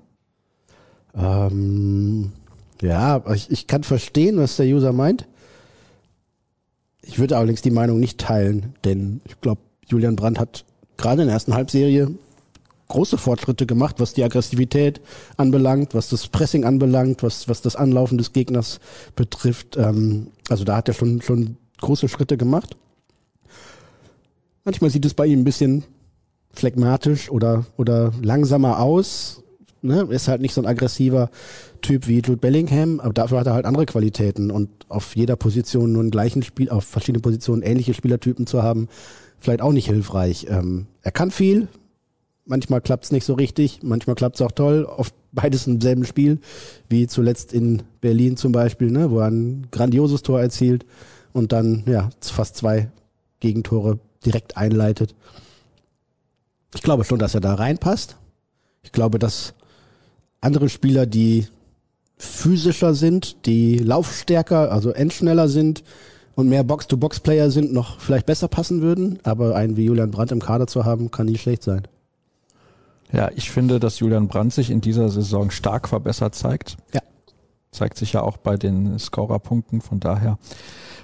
[1.15, 2.33] Ähm,
[2.81, 5.27] ja, ich, ich kann verstehen, was der User meint.
[7.03, 10.65] Ich würde allerdings die Meinung nicht teilen, denn ich glaube, Julian Brandt hat
[10.97, 12.15] gerade in der ersten Halbserie
[12.89, 15.01] große Fortschritte gemacht, was die Aggressivität
[15.37, 18.81] anbelangt, was das Pressing anbelangt, was, was das Anlaufen des Gegners
[19.17, 19.77] betrifft.
[19.77, 22.77] Ähm, also da hat er schon, schon große Schritte gemacht.
[24.65, 25.85] Manchmal sieht es bei ihm ein bisschen
[26.53, 29.43] phlegmatisch oder, oder langsamer aus.
[29.83, 30.07] Ne?
[30.11, 31.31] Ist halt nicht so ein aggressiver
[31.83, 35.93] Typ wie Jude Bellingham, aber dafür hat er halt andere Qualitäten und auf jeder Position
[35.93, 38.89] nur einen gleichen Spiel, auf verschiedenen Positionen ähnliche Spielertypen zu haben,
[39.39, 40.47] vielleicht auch nicht hilfreich.
[40.49, 41.69] Ähm, er kann viel,
[42.45, 46.05] manchmal klappt es nicht so richtig, manchmal klappt es auch toll, oft beides im selben
[46.05, 46.39] Spiel,
[46.89, 50.87] wie zuletzt in Berlin zum Beispiel, ne, wo er ein grandioses Tor erzielt
[51.33, 52.91] und dann ja fast zwei
[53.41, 55.15] Gegentore direkt einleitet.
[56.75, 58.17] Ich glaube schon, dass er da reinpasst.
[58.83, 59.55] Ich glaube, dass
[60.41, 61.47] andere Spieler, die
[62.17, 65.85] physischer sind, die laufstärker, also endschneller sind,
[66.37, 69.19] und mehr Box-to-Box-Player sind, noch vielleicht besser passen würden.
[69.25, 71.89] Aber einen wie Julian Brandt im Kader zu haben, kann nie schlecht sein.
[73.11, 76.77] Ja, ich finde, dass Julian Brandt sich in dieser Saison stark verbessert zeigt.
[76.93, 77.01] Ja.
[77.73, 79.81] Zeigt sich ja auch bei den Scorerpunkten.
[79.81, 80.39] Von daher,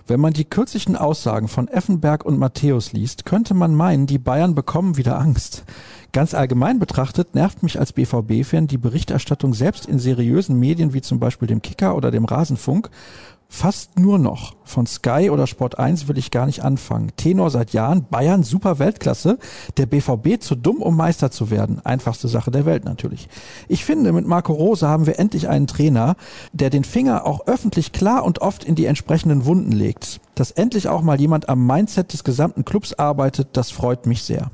[0.07, 4.55] wenn man die kürzlichen Aussagen von Effenberg und Matthäus liest, könnte man meinen, die Bayern
[4.55, 5.65] bekommen wieder Angst.
[6.13, 11.19] Ganz allgemein betrachtet nervt mich als BVB-Fan die Berichterstattung selbst in seriösen Medien wie zum
[11.19, 12.91] Beispiel dem Kicker oder dem Rasenfunk
[13.55, 14.55] Fast nur noch.
[14.65, 17.13] Von Sky oder Sport 1 will ich gar nicht anfangen.
[17.19, 19.39] Tenor seit Jahren, Bayern super Weltklasse,
[19.77, 21.79] der BVB zu dumm, um Meister zu werden.
[21.85, 23.29] Einfachste Sache der Welt natürlich.
[23.69, 26.17] Ich finde, mit Marco Rose haben wir endlich einen Trainer,
[26.55, 30.23] der den Finger auch öffentlich klar und oft in die entsprechenden Wunden legt.
[30.35, 34.51] Dass endlich auch mal jemand am Mindset des gesamten Clubs arbeitet, das freut mich sehr.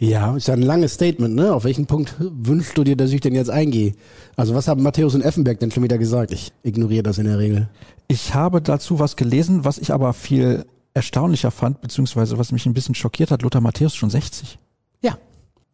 [0.00, 1.52] Ja, ist ja ein langes Statement, ne?
[1.52, 3.92] Auf welchen Punkt wünschst du dir, dass ich denn jetzt eingehe?
[4.34, 6.32] Also was haben Matthäus und Effenberg denn schon wieder gesagt?
[6.32, 7.68] Ich ignoriere das in der Regel.
[8.08, 12.72] Ich habe dazu was gelesen, was ich aber viel erstaunlicher fand, beziehungsweise was mich ein
[12.72, 13.42] bisschen schockiert hat.
[13.42, 14.58] Lothar Matthäus schon 60.
[15.02, 15.18] Ja.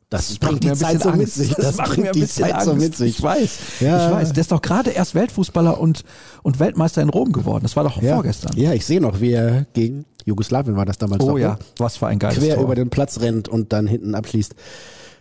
[0.08, 1.54] Das, Das bringt die mir ein Zeit bisschen so mit sich.
[1.54, 2.74] Das, mir ein bisschen so Angst.
[2.76, 3.16] mit sich.
[3.18, 3.58] Ich weiß.
[3.80, 4.06] Ja.
[4.06, 4.32] Ich weiß.
[4.34, 6.04] Der ist doch gerade erst Weltfußballer und,
[6.44, 7.64] und Weltmeister in Rom geworden.
[7.64, 8.14] Das war doch Ja.
[8.14, 8.56] vorgestern.
[8.56, 11.24] Ja, ich sehe noch, wie er gegen Jugoslawien war das damals.
[11.24, 11.58] Oh noch, ja, ne?
[11.78, 12.64] was für ein geiles Quer Tor.
[12.64, 14.54] über den Platz rennt und dann hinten abschließt.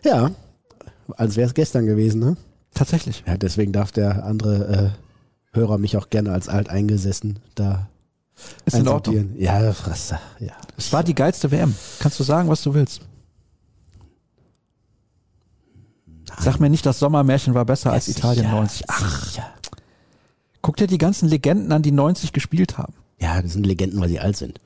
[0.04, 0.30] Ja,
[1.18, 2.38] als wäre es gestern gewesen, ne?
[2.76, 3.24] Tatsächlich.
[3.26, 7.88] Ja, deswegen darf der andere äh, Hörer mich auch gerne als alteingesessen da
[8.66, 9.32] Ist in Ordnung.
[9.38, 10.52] Ja, was, ja.
[10.78, 11.74] Es war die geilste WM.
[12.00, 13.02] Kannst du sagen, was du willst?
[16.40, 18.86] Sag mir nicht, das Sommermärchen war besser als Italien 90.
[18.88, 19.46] Ach, Sicher.
[20.62, 22.94] guck dir die ganzen Legenden an, die 90 gespielt haben.
[23.20, 24.60] Ja, das sind Legenden, weil sie alt sind.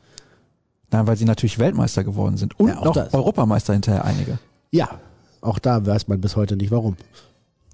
[0.91, 2.59] Nein, weil sie natürlich Weltmeister geworden sind.
[2.59, 3.13] Und Ja, auch noch das.
[3.13, 4.39] Europameister hinterher einige.
[4.71, 4.89] Ja,
[5.41, 6.97] auch da weiß man bis heute nicht warum.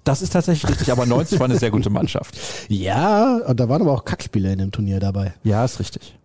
[0.04, 2.36] Das ist tatsächlich richtig, aber 90 war eine sehr gute Mannschaft.
[2.68, 5.34] Ja, und da waren aber auch Kackspieler in dem Turnier dabei.
[5.42, 6.16] Ja, ist richtig.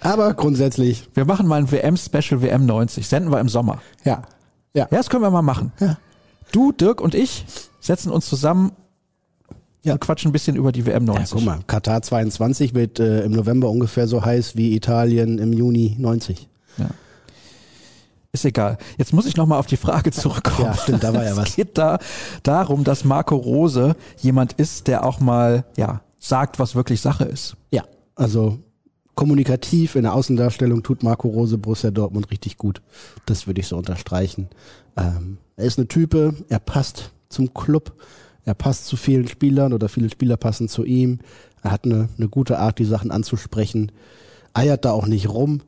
[0.00, 3.06] Aber grundsätzlich, Wir machen mal ein WM-Special WM 90.
[3.06, 3.80] Senden wir im Sommer.
[4.04, 4.22] ja.
[4.74, 4.82] Ja.
[4.90, 5.72] Ja, das können wir mal machen.
[5.80, 5.96] Ja.
[6.56, 7.44] Du, Dirk und ich
[7.80, 8.72] setzen uns zusammen
[9.82, 9.92] Ja.
[9.92, 11.30] und quatschen ein bisschen über die WM Ja, 90.
[11.32, 15.96] guck mal, Katar 22 wird äh, im November ungefähr so heiß wie Italien im Juni
[15.98, 16.48] 90.
[18.32, 18.78] Ist egal.
[18.96, 20.68] Jetzt muss ich nochmal auf die Frage zurückkommen.
[20.68, 21.56] Ja, stimmt, da war ja es was.
[21.56, 21.98] geht da
[22.42, 27.56] darum, dass Marco Rose jemand ist, der auch mal ja sagt, was wirklich Sache ist.
[27.70, 28.58] Ja, also
[29.14, 32.80] kommunikativ in der Außendarstellung tut Marco Rose Borussia Dortmund richtig gut.
[33.26, 34.48] Das würde ich so unterstreichen.
[34.96, 37.94] Ähm, er ist eine Type, er passt zum Club,
[38.44, 41.18] er passt zu vielen Spielern oder viele Spieler passen zu ihm.
[41.62, 43.90] Er hat eine, eine gute Art, die Sachen anzusprechen,
[44.52, 45.62] eiert da auch nicht rum,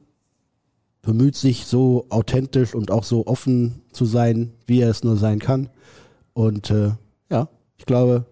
[1.03, 5.38] bemüht sich so authentisch und auch so offen zu sein, wie er es nur sein
[5.38, 5.70] kann.
[6.35, 6.92] Und äh,
[7.31, 7.48] ja,
[7.79, 8.27] ich glaube,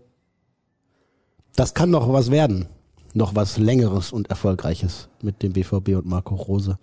[1.56, 2.66] das kann noch was werden.
[3.14, 6.78] Noch was Längeres und Erfolgreiches mit dem BVB und Marco Rose.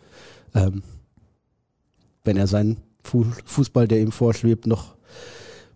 [0.56, 0.82] Ähm,
[2.24, 4.96] wenn er seinen Fußball, der ihm vorschwebt, noch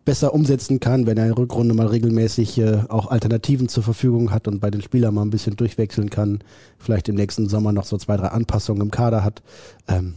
[0.07, 4.31] besser umsetzen kann, wenn er in der Rückrunde mal regelmäßig äh, auch Alternativen zur Verfügung
[4.31, 6.39] hat und bei den Spielern mal ein bisschen durchwechseln kann,
[6.77, 9.43] vielleicht im nächsten Sommer noch so zwei, drei Anpassungen im Kader hat,
[9.89, 10.15] ähm,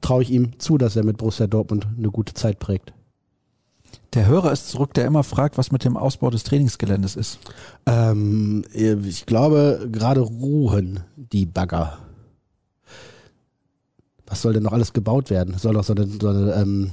[0.00, 2.94] traue ich ihm zu, dass er mit Borussia Dortmund eine gute Zeit prägt.
[4.14, 7.38] Der Hörer ist zurück, der immer fragt, was mit dem Ausbau des Trainingsgeländes ist.
[7.84, 11.98] Ähm, ich glaube, gerade ruhen die Bagger.
[14.26, 15.56] Was soll denn noch alles gebaut werden?
[15.58, 16.90] Soll doch so eine, so eine ähm,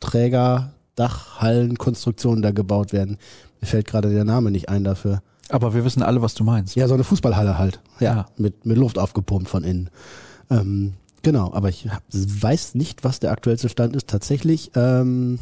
[0.00, 3.18] Luftträger, Dachhallenkonstruktion da gebaut werden.
[3.60, 5.22] Mir fällt gerade der Name nicht ein dafür.
[5.48, 6.74] Aber wir wissen alle, was du meinst.
[6.76, 7.80] Ja, so eine Fußballhalle halt.
[8.00, 8.26] Ja, Ja.
[8.36, 9.90] Mit, mit Luft aufgepumpt von innen.
[10.50, 14.08] Ähm, genau, aber ich hab, weiß nicht, was der aktuellste Stand ist.
[14.08, 15.38] Tatsächlich ähm,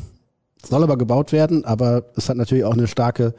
[0.68, 3.34] soll aber gebaut werden, aber es hat natürlich auch eine starke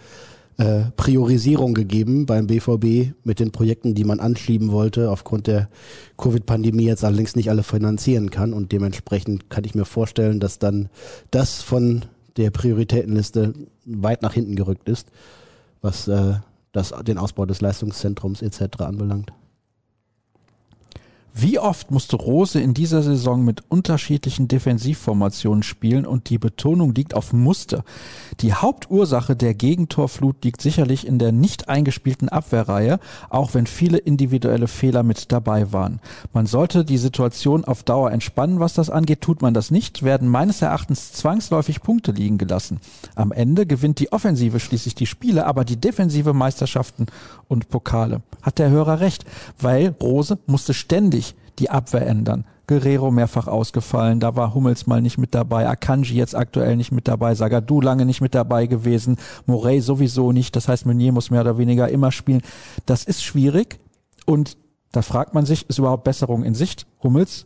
[0.57, 5.69] äh, Priorisierung gegeben beim BVB mit den Projekten, die man anschieben wollte, aufgrund der
[6.17, 8.53] Covid-Pandemie jetzt allerdings nicht alle finanzieren kann.
[8.53, 10.89] Und dementsprechend kann ich mir vorstellen, dass dann
[11.31, 12.05] das von
[12.37, 13.53] der Prioritätenliste
[13.85, 15.09] weit nach hinten gerückt ist,
[15.81, 16.35] was äh,
[16.71, 18.81] das, den Ausbau des Leistungszentrums etc.
[18.81, 19.33] anbelangt.
[21.33, 27.13] Wie oft musste Rose in dieser Saison mit unterschiedlichen Defensivformationen spielen und die Betonung liegt
[27.13, 27.85] auf Muster.
[28.41, 34.67] Die Hauptursache der Gegentorflut liegt sicherlich in der nicht eingespielten Abwehrreihe, auch wenn viele individuelle
[34.67, 36.01] Fehler mit dabei waren.
[36.33, 39.21] Man sollte die Situation auf Dauer entspannen, was das angeht.
[39.21, 42.81] Tut man das nicht, werden meines Erachtens zwangsläufig Punkte liegen gelassen.
[43.15, 47.05] Am Ende gewinnt die Offensive schließlich die Spiele, aber die Defensive Meisterschaften
[47.47, 48.21] und Pokale.
[48.41, 49.23] Hat der Hörer recht,
[49.59, 51.20] weil Rose musste ständig
[51.61, 52.45] die Abwehr ändern.
[52.67, 57.07] Guerrero mehrfach ausgefallen, da war Hummels mal nicht mit dabei, Akanji jetzt aktuell nicht mit
[57.07, 61.41] dabei, Sagadu lange nicht mit dabei gewesen, Morey sowieso nicht, das heißt Meunier muss mehr
[61.41, 62.41] oder weniger immer spielen.
[62.85, 63.79] Das ist schwierig
[64.25, 64.57] und
[64.91, 66.87] da fragt man sich, ist überhaupt Besserung in Sicht?
[67.03, 67.45] Hummels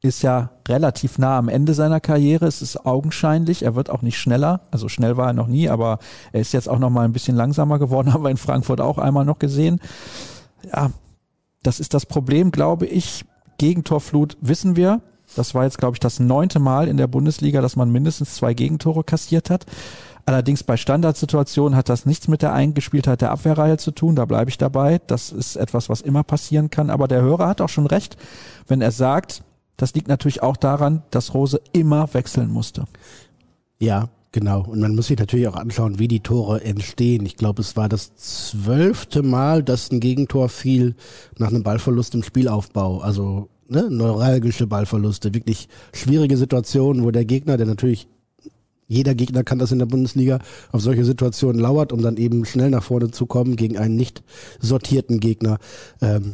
[0.00, 4.18] ist ja relativ nah am Ende seiner Karriere, es ist augenscheinlich, er wird auch nicht
[4.18, 5.98] schneller, also schnell war er noch nie, aber
[6.32, 8.98] er ist jetzt auch noch mal ein bisschen langsamer geworden, haben wir in Frankfurt auch
[8.98, 9.80] einmal noch gesehen.
[10.72, 10.90] Ja,
[11.62, 13.24] das ist das Problem, glaube ich.
[13.58, 15.00] Gegentorflut wissen wir.
[15.36, 18.54] Das war jetzt, glaube ich, das neunte Mal in der Bundesliga, dass man mindestens zwei
[18.54, 19.66] Gegentore kassiert hat.
[20.24, 24.14] Allerdings bei Standardsituationen hat das nichts mit der Eingespieltheit der Abwehrreihe zu tun.
[24.14, 25.00] Da bleibe ich dabei.
[25.06, 26.90] Das ist etwas, was immer passieren kann.
[26.90, 28.16] Aber der Hörer hat auch schon recht,
[28.66, 29.42] wenn er sagt,
[29.76, 32.84] das liegt natürlich auch daran, dass Rose immer wechseln musste.
[33.78, 34.64] Ja, genau.
[34.64, 37.26] Und man muss sich natürlich auch anschauen, wie die Tore entstehen.
[37.26, 40.94] Ich glaube, es war das zwölfte Mal, dass ein Gegentor fiel
[41.36, 43.00] nach einem Ballverlust im Spielaufbau.
[43.00, 48.08] Also ne, neuralgische Ballverluste, wirklich schwierige Situationen, wo der Gegner, der natürlich
[48.88, 50.38] jeder Gegner kann das in der Bundesliga,
[50.72, 54.24] auf solche Situationen lauert, um dann eben schnell nach vorne zu kommen gegen einen nicht
[54.60, 55.58] sortierten Gegner.
[56.00, 56.32] Ähm,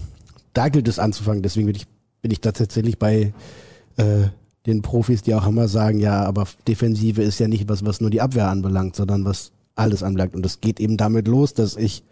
[0.53, 1.43] da gilt es anzufangen.
[1.43, 1.87] Deswegen bin ich,
[2.23, 3.35] bin ich tatsächlich bei
[3.97, 4.29] äh,
[4.67, 8.11] den Profis, die auch immer sagen, ja, aber Defensive ist ja nicht was, was nur
[8.11, 10.35] die Abwehr anbelangt, sondern was alles anbelangt.
[10.35, 12.03] Und das geht eben damit los, dass ich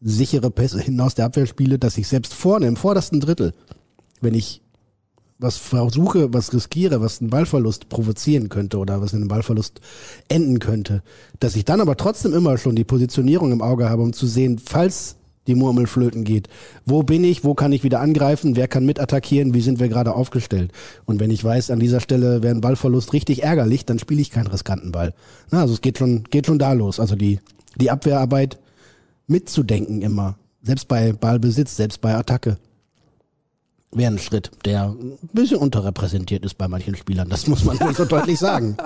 [0.00, 3.52] sichere Pässe hin aus der Abwehr spiele, dass ich selbst vorne im vordersten Drittel,
[4.20, 4.62] wenn ich
[5.40, 9.80] was versuche, was riskiere, was einen Ballverlust provozieren könnte oder was in einem Ballverlust
[10.28, 11.02] enden könnte,
[11.40, 14.58] dass ich dann aber trotzdem immer schon die Positionierung im Auge habe, um zu sehen,
[14.58, 15.16] falls
[15.50, 15.86] die Murmel
[16.24, 16.48] geht.
[16.86, 17.44] Wo bin ich?
[17.44, 18.56] Wo kann ich wieder angreifen?
[18.56, 19.52] Wer kann mit attackieren?
[19.52, 20.72] Wie sind wir gerade aufgestellt?
[21.04, 24.30] Und wenn ich weiß, an dieser Stelle wäre ein Ballverlust richtig ärgerlich, dann spiele ich
[24.30, 25.12] keinen riskanten Ball.
[25.50, 27.00] Na, also es geht schon, geht schon da los.
[27.00, 27.40] Also die,
[27.76, 28.58] die Abwehrarbeit
[29.26, 30.36] mitzudenken immer.
[30.62, 32.58] Selbst bei Ballbesitz, selbst bei Attacke
[33.92, 37.28] wäre ein Schritt, der ein bisschen unterrepräsentiert ist bei manchen Spielern.
[37.28, 38.76] Das muss man so deutlich sagen.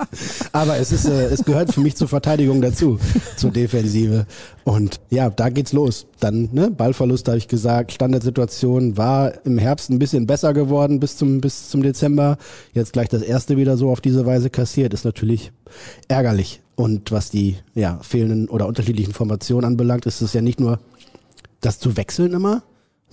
[0.51, 2.99] Aber es ist, äh, es gehört für mich zur Verteidigung dazu,
[3.35, 4.25] zur Defensive.
[4.63, 6.07] Und ja, da geht's los.
[6.19, 7.91] Dann ne, Ballverlust, habe ich gesagt.
[7.91, 12.37] Standardsituation war im Herbst ein bisschen besser geworden bis zum bis zum Dezember.
[12.73, 15.51] Jetzt gleich das erste wieder so auf diese Weise kassiert, ist natürlich
[16.07, 16.61] ärgerlich.
[16.75, 20.79] Und was die ja fehlenden oder unterschiedlichen Formationen anbelangt, ist es ja nicht nur
[21.61, 22.63] das zu wechseln immer,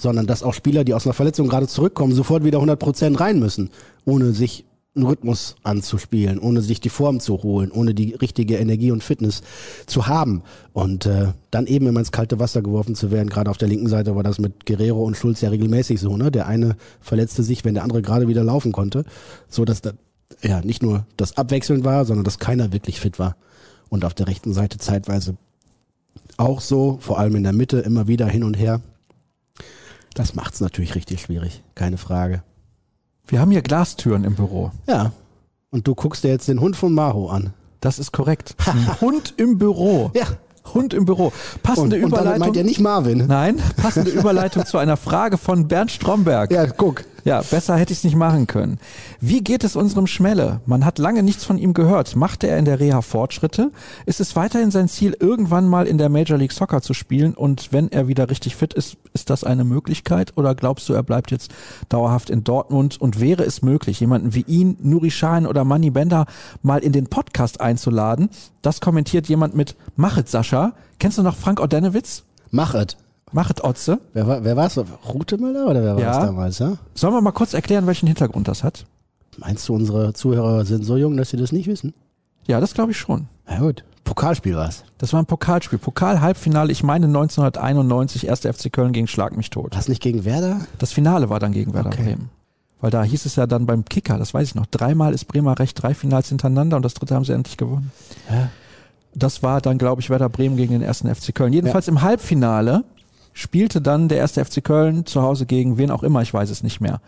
[0.03, 3.39] sondern dass auch Spieler, die aus einer Verletzung gerade zurückkommen, sofort wieder 100 Prozent rein
[3.39, 3.71] müssen,
[4.05, 8.91] ohne sich einen Rhythmus anzuspielen, ohne sich die Form zu holen, ohne die richtige Energie
[8.91, 9.41] und Fitness
[9.87, 10.43] zu haben
[10.75, 13.31] und äh, dann eben immer ins kalte Wasser geworfen zu werden.
[13.31, 16.17] Gerade auf der linken Seite war das mit Guerrero und Schulz ja regelmäßig so.
[16.19, 16.31] Ne?
[16.31, 19.07] Der eine verletzte sich, wenn der andere gerade wieder laufen konnte,
[19.49, 19.93] so dass da
[20.43, 23.37] ja nicht nur das Abwechseln war, sondern dass keiner wirklich fit war.
[23.89, 25.37] Und auf der rechten Seite zeitweise
[26.37, 28.81] auch so, vor allem in der Mitte immer wieder hin und her.
[30.15, 32.43] Das macht's natürlich richtig schwierig, keine Frage.
[33.27, 34.73] Wir haben hier Glastüren im Büro.
[34.87, 35.13] Ja.
[35.71, 37.55] Und du guckst dir jetzt den Hund von Maho an.
[37.81, 38.55] Das ist korrekt.
[39.01, 40.11] Hund im Büro.
[40.15, 40.27] Ja.
[40.75, 41.33] Hund im Büro.
[41.63, 42.39] Passende und, und Überleitung.
[42.41, 43.27] meint er nicht Marvin.
[43.27, 46.53] Nein, passende Überleitung zu einer Frage von Bernd Stromberg.
[46.53, 47.05] Ja, guck.
[47.25, 48.79] Ja, besser hätte ich es nicht machen können.
[49.21, 50.61] Wie geht es unserem Schmelle?
[50.67, 52.17] Man hat lange nichts von ihm gehört.
[52.17, 53.71] Machte er in der Reha Fortschritte?
[54.07, 57.35] Ist es weiterhin sein Ziel, irgendwann mal in der Major League Soccer zu spielen?
[57.35, 60.37] Und wenn er wieder richtig fit ist, ist das eine Möglichkeit?
[60.37, 61.53] Oder glaubst du, er bleibt jetzt
[61.89, 63.01] dauerhaft in Dortmund?
[63.01, 66.27] Und wäre es möglich, jemanden wie ihn, Nuri Sahin oder Manny Bender
[66.63, 68.31] mal in den Podcast einzuladen?
[68.63, 70.73] Das kommentiert jemand mit Machet Sascha.
[70.99, 72.25] Kennst du noch Frank Ordenewitz?
[72.51, 72.97] Machet.
[73.33, 73.99] Machet Otze.
[74.13, 74.79] Wer war, wer war's?
[75.13, 76.13] Rutemöller oder wer war Ja.
[76.19, 76.59] das damals?
[76.59, 76.75] Ja?
[76.95, 78.85] Sollen wir mal kurz erklären, welchen Hintergrund das hat?
[79.39, 81.95] Meinst du, unsere Zuhörer sind so jung, dass sie das nicht wissen?
[82.47, 83.27] Ja, das glaube ich schon.
[83.49, 83.85] Ja gut.
[84.05, 84.85] Pokalspiel war's.
[84.99, 85.79] Das war ein Pokalspiel.
[85.79, 88.41] Pokal-Halbfinale, ich meine 1991, 1.
[88.41, 89.75] FC Köln gegen Schlag mich tot.
[89.75, 90.61] War's nicht gegen Werder?
[90.79, 92.03] Das Finale war dann gegen Werder Okay.
[92.03, 92.31] Bremen.
[92.81, 95.57] Weil da hieß es ja dann beim Kicker, das weiß ich noch, dreimal ist Bremer
[95.61, 97.93] recht, drei Finals hintereinander und das dritte haben sie endlich gewonnen.
[98.29, 98.49] Ja.
[99.15, 101.53] Das war dann, glaube ich, Werder Bremen gegen den ersten FC Köln.
[101.53, 102.83] Jedenfalls im Halbfinale
[103.33, 106.63] spielte dann der erste FC Köln zu Hause gegen wen auch immer, ich weiß es
[106.63, 107.01] nicht mehr.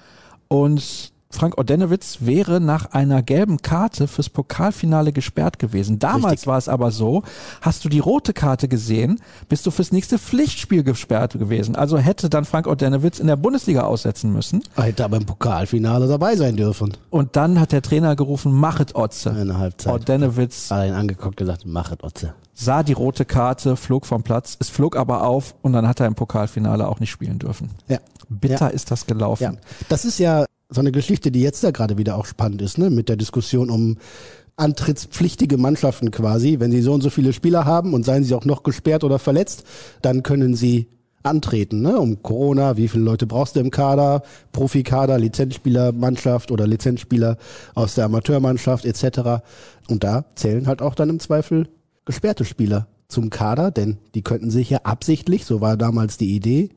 [0.48, 5.98] Und Frank Ordenewitz wäre nach einer gelben Karte fürs Pokalfinale gesperrt gewesen.
[5.98, 6.46] Damals Richtig.
[6.46, 7.22] war es aber so,
[7.60, 11.76] hast du die rote Karte gesehen, bist du fürs nächste Pflichtspiel gesperrt gewesen.
[11.76, 14.62] Also hätte dann Frank Ordenewitz in der Bundesliga aussetzen müssen.
[14.76, 16.96] Hätte aber im Pokalfinale dabei sein dürfen.
[17.10, 19.30] Und dann hat der Trainer gerufen, machet Otze.
[19.32, 19.92] Eine Halbzeit.
[19.92, 22.34] Ordenewitz Hat ihn angeguckt und gesagt, machet Otze.
[22.54, 26.06] sah die rote Karte, flog vom Platz, es flog aber auf und dann hat er
[26.06, 27.70] im Pokalfinale auch nicht spielen dürfen.
[27.88, 27.98] Ja.
[28.28, 28.68] Bitter Ja.
[28.68, 29.42] ist das gelaufen.
[29.42, 29.52] Ja.
[29.88, 32.90] Das ist ja so eine Geschichte, die jetzt da gerade wieder auch spannend ist, ne?
[32.90, 33.96] Mit der Diskussion um
[34.56, 36.60] antrittspflichtige Mannschaften quasi.
[36.60, 39.18] Wenn sie so und so viele Spieler haben und seien sie auch noch gesperrt oder
[39.18, 39.64] verletzt,
[40.02, 40.88] dann können sie
[41.22, 41.98] antreten, ne?
[41.98, 44.22] Um Corona, wie viele Leute brauchst du im Kader,
[44.52, 47.38] Profikader, Lizenzspielermannschaft oder Lizenzspieler
[47.74, 49.42] aus der Amateurmannschaft etc.
[49.88, 51.68] Und da zählen halt auch dann im Zweifel
[52.04, 56.70] gesperrte Spieler zum Kader, denn die könnten sich ja absichtlich, so war damals die Idee,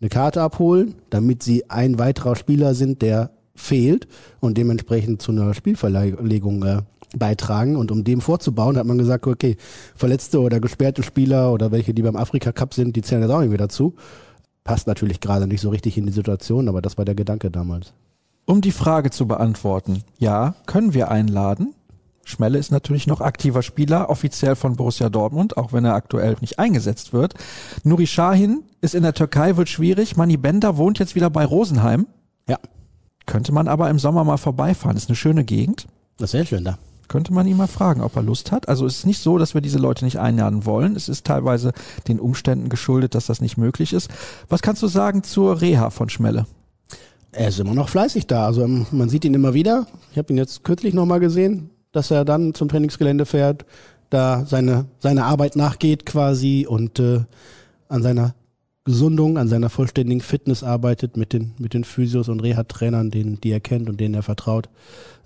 [0.00, 4.08] eine Karte abholen, damit sie ein weiterer Spieler sind, der fehlt
[4.40, 6.82] und dementsprechend zu einer Spielverlegung äh,
[7.16, 7.76] beitragen.
[7.76, 9.56] Und um dem vorzubauen, hat man gesagt, okay,
[9.94, 13.40] verletzte oder gesperrte Spieler oder welche, die beim Afrika Cup sind, die zählen jetzt auch
[13.40, 13.94] nicht mehr dazu.
[14.64, 17.92] Passt natürlich gerade nicht so richtig in die Situation, aber das war der Gedanke damals.
[18.44, 21.74] Um die Frage zu beantworten, ja, können wir einladen.
[22.24, 26.58] Schmelle ist natürlich noch aktiver Spieler, offiziell von Borussia Dortmund, auch wenn er aktuell nicht
[26.58, 27.34] eingesetzt wird.
[27.82, 30.16] Nuri Sahin ist in der Türkei, wird schwierig.
[30.16, 32.06] Mani Bender wohnt jetzt wieder bei Rosenheim.
[32.48, 32.58] Ja,
[33.26, 34.96] Könnte man aber im Sommer mal vorbeifahren.
[34.96, 35.86] Ist eine schöne Gegend.
[36.18, 36.78] das ist sehr schön da.
[37.08, 38.68] Könnte man ihn mal fragen, ob er Lust hat.
[38.68, 40.96] Also es ist nicht so, dass wir diese Leute nicht einladen wollen.
[40.96, 41.72] Es ist teilweise
[42.08, 44.08] den Umständen geschuldet, dass das nicht möglich ist.
[44.48, 46.46] Was kannst du sagen zur Reha von Schmelle?
[47.32, 48.46] Er ist immer noch fleißig da.
[48.46, 49.86] Also ähm, man sieht ihn immer wieder.
[50.12, 53.66] Ich habe ihn jetzt kürzlich nochmal gesehen, dass er dann zum Trainingsgelände fährt,
[54.10, 57.20] da seine, seine Arbeit nachgeht quasi und äh,
[57.88, 58.34] an seiner
[58.84, 63.52] Gesundung, an seiner vollständigen Fitness arbeitet mit den, mit den Physios und Reha-Trainern, denen, die
[63.52, 64.68] er kennt und denen er vertraut.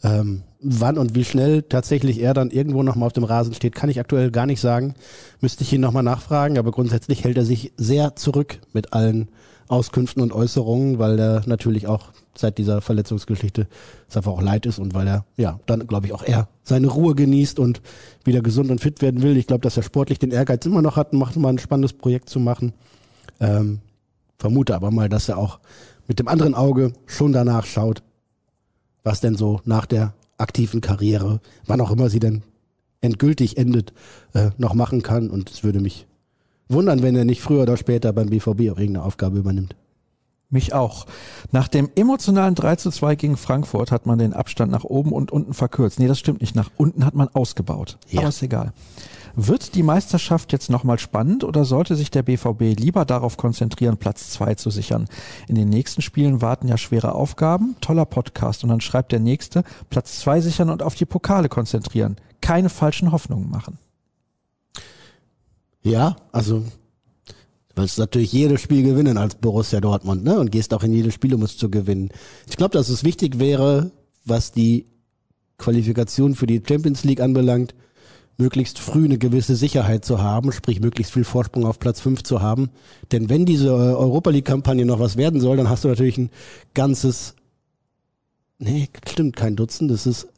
[0.02, 3.88] Ähm, wann und wie schnell tatsächlich er dann irgendwo nochmal auf dem Rasen steht, kann
[3.88, 4.94] ich aktuell gar nicht sagen.
[5.40, 9.28] Müsste ich ihn nochmal nachfragen, aber grundsätzlich hält er sich sehr zurück mit allen
[9.68, 13.66] Auskünften und Äußerungen, weil er natürlich auch seit dieser Verletzungsgeschichte
[14.08, 16.88] es einfach auch leid ist und weil er, ja, dann glaube ich auch er seine
[16.88, 17.80] Ruhe genießt und
[18.22, 19.36] wieder gesund und fit werden will.
[19.36, 22.28] Ich glaube, dass er sportlich den Ehrgeiz immer noch hat, macht mal ein spannendes Projekt
[22.28, 22.74] zu machen.
[23.40, 23.80] Ähm,
[24.38, 25.60] vermute aber mal, dass er auch
[26.08, 28.02] mit dem anderen Auge schon danach schaut,
[29.02, 32.42] was denn so nach der aktiven Karriere, wann auch immer sie denn
[33.00, 33.92] endgültig endet,
[34.34, 35.30] äh, noch machen kann.
[35.30, 36.06] Und es würde mich
[36.68, 39.76] wundern, wenn er nicht früher oder später beim BVB auch irgendeine Aufgabe übernimmt.
[40.48, 41.06] Mich auch.
[41.50, 45.32] Nach dem emotionalen 3 zu 2 gegen Frankfurt hat man den Abstand nach oben und
[45.32, 45.98] unten verkürzt.
[45.98, 46.54] Nee, das stimmt nicht.
[46.54, 47.98] Nach unten hat man ausgebaut.
[48.08, 48.20] Ja.
[48.20, 48.72] Aber ist egal.
[49.38, 54.30] Wird die Meisterschaft jetzt nochmal spannend oder sollte sich der BVB lieber darauf konzentrieren, Platz
[54.30, 55.08] 2 zu sichern?
[55.46, 57.76] In den nächsten Spielen warten ja schwere Aufgaben.
[57.82, 58.64] Toller Podcast.
[58.64, 62.16] Und dann schreibt der nächste, Platz 2 sichern und auf die Pokale konzentrieren.
[62.40, 63.78] Keine falschen Hoffnungen machen.
[65.82, 66.64] Ja, also
[67.74, 70.40] willst natürlich jedes Spiel gewinnen als Borussia Dortmund, ne?
[70.40, 72.08] Und gehst auch in jedes Spiel, um es zu gewinnen.
[72.48, 73.92] Ich glaube, dass es wichtig wäre,
[74.24, 74.86] was die
[75.58, 77.74] Qualifikation für die Champions League anbelangt,
[78.38, 82.42] möglichst früh eine gewisse Sicherheit zu haben, sprich möglichst viel Vorsprung auf Platz 5 zu
[82.42, 82.70] haben.
[83.12, 86.30] Denn wenn diese Europa League-Kampagne noch was werden soll, dann hast du natürlich ein
[86.74, 87.34] ganzes
[88.58, 89.90] Nee, stimmt, kein Dutzend.
[89.90, 90.28] Das ist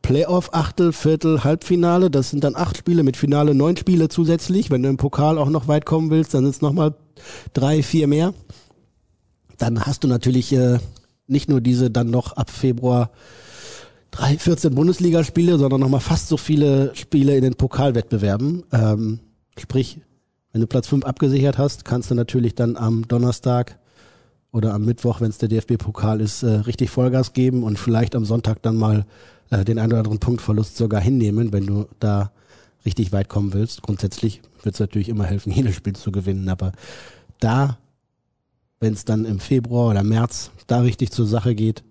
[0.00, 2.10] Playoff, Achtel, Viertel, Halbfinale.
[2.10, 4.70] Das sind dann acht Spiele mit Finale neun Spiele zusätzlich.
[4.70, 6.94] Wenn du im Pokal auch noch weit kommen willst, dann sind es nochmal
[7.54, 8.34] drei, vier mehr.
[9.58, 10.78] Dann hast du natürlich äh,
[11.26, 13.10] nicht nur diese dann noch ab Februar
[14.16, 18.64] drei, 14 Bundesligaspiele, sondern nochmal fast so viele Spiele in den Pokalwettbewerben.
[18.72, 19.20] Ähm,
[19.58, 20.00] sprich,
[20.52, 23.78] wenn du Platz fünf abgesichert hast, kannst du natürlich dann am Donnerstag
[24.52, 28.24] oder am Mittwoch, wenn es der DFB-Pokal ist, äh, richtig Vollgas geben und vielleicht am
[28.24, 29.04] Sonntag dann mal
[29.50, 32.32] äh, den einen oder anderen Punktverlust sogar hinnehmen, wenn du da
[32.86, 33.82] richtig weit kommen willst.
[33.82, 36.72] Grundsätzlich wird es natürlich immer helfen, jedes Spiel zu gewinnen, aber
[37.38, 37.76] da,
[38.80, 41.84] wenn es dann im Februar oder März da richtig zur Sache geht,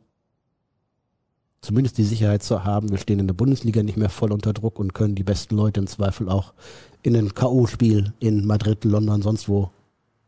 [1.66, 4.80] zumindest die Sicherheit zu haben, wir stehen in der Bundesliga nicht mehr voll unter Druck
[4.80, 6.54] und können die besten Leute im Zweifel auch
[7.02, 9.72] in ein K.O.-Spiel in Madrid, London, sonst wo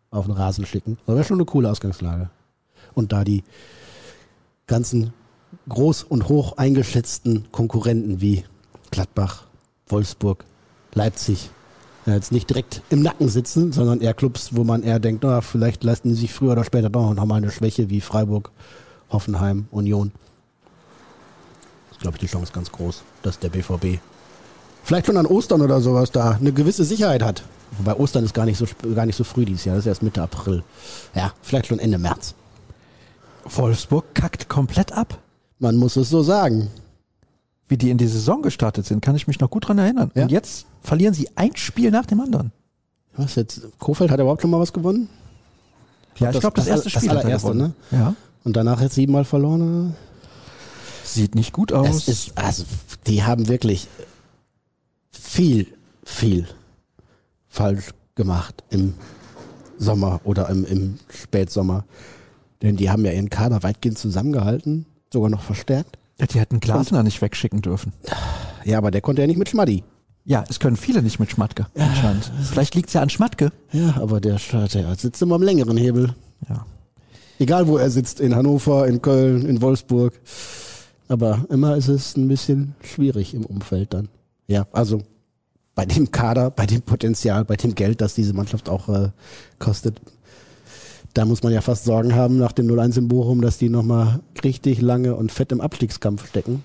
[0.10, 0.98] auf den Rasen schicken.
[1.06, 2.30] Das wäre schon eine coole Ausgangslage.
[2.94, 3.44] Und da die
[4.66, 5.14] ganzen
[5.70, 8.44] groß und hoch eingeschätzten Konkurrenten wie
[8.92, 9.46] Gladbach,
[9.88, 10.46] Wolfsburg,
[10.94, 11.52] Leipzig
[12.06, 15.42] ja, jetzt nicht direkt im Nacken sitzen, sondern eher Clubs, wo man eher denkt, na,
[15.42, 18.52] vielleicht leisten die sich früher oder später doch noch mal eine Schwäche wie Freiburg,
[19.10, 20.12] Hoffenheim, Union.
[21.98, 24.00] Ist, glaube ich, die Chance ganz groß, dass der BVB
[24.84, 27.43] vielleicht schon an Ostern oder sowas da eine gewisse Sicherheit hat.
[27.78, 30.04] Wobei Ostern ist gar nicht so, gar nicht so früh dieses Jahr, das ist erst
[30.04, 30.64] Mitte April.
[31.16, 32.36] Ja, vielleicht schon Ende März.
[33.45, 35.18] Wolfsburg kackt komplett ab.
[35.60, 36.70] Man muss es so sagen.
[37.68, 40.12] Wie die in die Saison gestartet sind, kann ich mich noch gut dran erinnern.
[40.16, 40.24] Ja.
[40.24, 42.52] Und jetzt verlieren sie ein Spiel nach dem anderen.
[43.18, 43.62] Was jetzt?
[43.80, 45.10] Kofeld hat er überhaupt schon mal was gewonnen?
[46.18, 47.74] Ja, ich glaube, das, das, erste Spiel das allererste, ne?
[47.91, 48.14] Ja.
[48.43, 49.95] Und danach jetzt siebenmal verloren.
[51.08, 52.08] Sieht nicht gut aus.
[52.08, 52.64] Ist, also,
[53.08, 53.88] die haben wirklich
[55.12, 55.68] viel,
[56.03, 56.47] viel
[57.47, 58.93] falsch gemacht im
[59.78, 61.86] Sommer oder im, im Spätsommer.
[62.62, 65.97] Denn die haben ja ihren Kader weitgehend zusammengehalten, sogar noch verstärkt.
[66.20, 67.93] Ja, die hätten Glasner nicht wegschicken dürfen.
[68.66, 69.84] Ja, aber der konnte ja nicht mit Schmaddi.
[70.26, 72.30] Ja, es können viele nicht mit Schmatke, anscheinend.
[72.43, 73.53] Vielleicht liegt es ja an Schmatke.
[73.72, 74.38] Ja, aber der,
[74.74, 76.16] der sitzt immer am längeren Hebel.
[76.49, 76.66] Ja.
[77.39, 80.20] Egal, wo er sitzt, in Hannover, in Köln, in Wolfsburg.
[81.08, 84.10] Aber immer ist es ein bisschen schwierig im Umfeld dann.
[84.47, 85.01] Ja, also
[85.76, 89.10] bei dem Kader, bei dem Potenzial, bei dem Geld, das diese Mannschaft auch äh,
[89.60, 90.01] kostet.
[91.14, 94.20] Da muss man ja fast Sorgen haben nach dem 0-1 in Bochum, dass die nochmal
[94.43, 96.64] richtig lange und fett im Abstiegskampf stecken.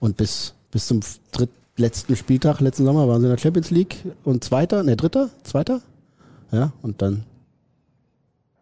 [0.00, 1.00] Und bis, bis zum
[1.32, 5.80] drittletzten Spieltag letzten Sommer waren sie in der Champions League und Zweiter, ne, Dritter, Zweiter.
[6.52, 7.24] Ja, und dann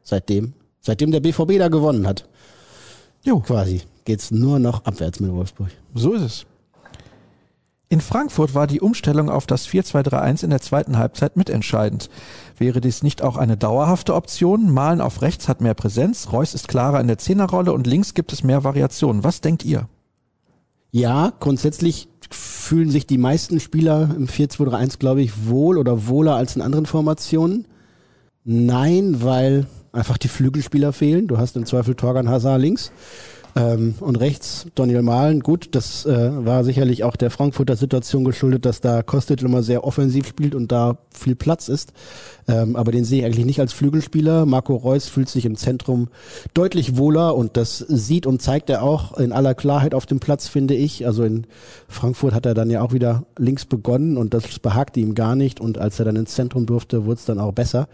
[0.02, 2.28] seitdem, seitdem der BVB da gewonnen hat,
[3.25, 3.41] jo.
[3.41, 5.70] quasi, geht's nur noch abwärts mit Wolfsburg.
[5.95, 6.47] So ist es.
[7.89, 12.09] In Frankfurt war die Umstellung auf das 4-2-3-1 in der zweiten Halbzeit mitentscheidend.
[12.59, 14.72] Wäre dies nicht auch eine dauerhafte Option?
[14.72, 18.33] Malen auf rechts hat mehr Präsenz, Reus ist klarer in der Zehnerrolle und links gibt
[18.33, 19.22] es mehr Variationen.
[19.22, 19.89] Was denkt ihr?
[20.91, 26.57] Ja, grundsätzlich fühlen sich die meisten Spieler im 4-2-3-1, glaube ich, wohl oder wohler als
[26.57, 27.66] in anderen Formationen.
[28.45, 31.26] Nein, weil einfach die Flügelspieler fehlen.
[31.26, 32.92] Du hast im Zweifel Torgan Hazard links.
[33.57, 38.66] Ähm, und rechts Daniel Mahlen, gut, das äh, war sicherlich auch der Frankfurter Situation geschuldet,
[38.66, 41.92] dass da Kostic immer sehr offensiv spielt und da viel Platz ist.
[42.49, 44.45] Ähm, aber den sehe ich eigentlich nicht als Flügelspieler.
[44.45, 46.09] Marco Reus fühlt sich im Zentrum
[46.53, 50.49] deutlich wohler und das sieht und zeigt er auch in aller Klarheit auf dem Platz,
[50.49, 51.07] finde ich.
[51.07, 51.47] Also in
[51.86, 55.61] Frankfurt hat er dann ja auch wieder links begonnen und das behagte ihm gar nicht
[55.61, 57.86] und als er dann ins Zentrum durfte, wurde es dann auch besser.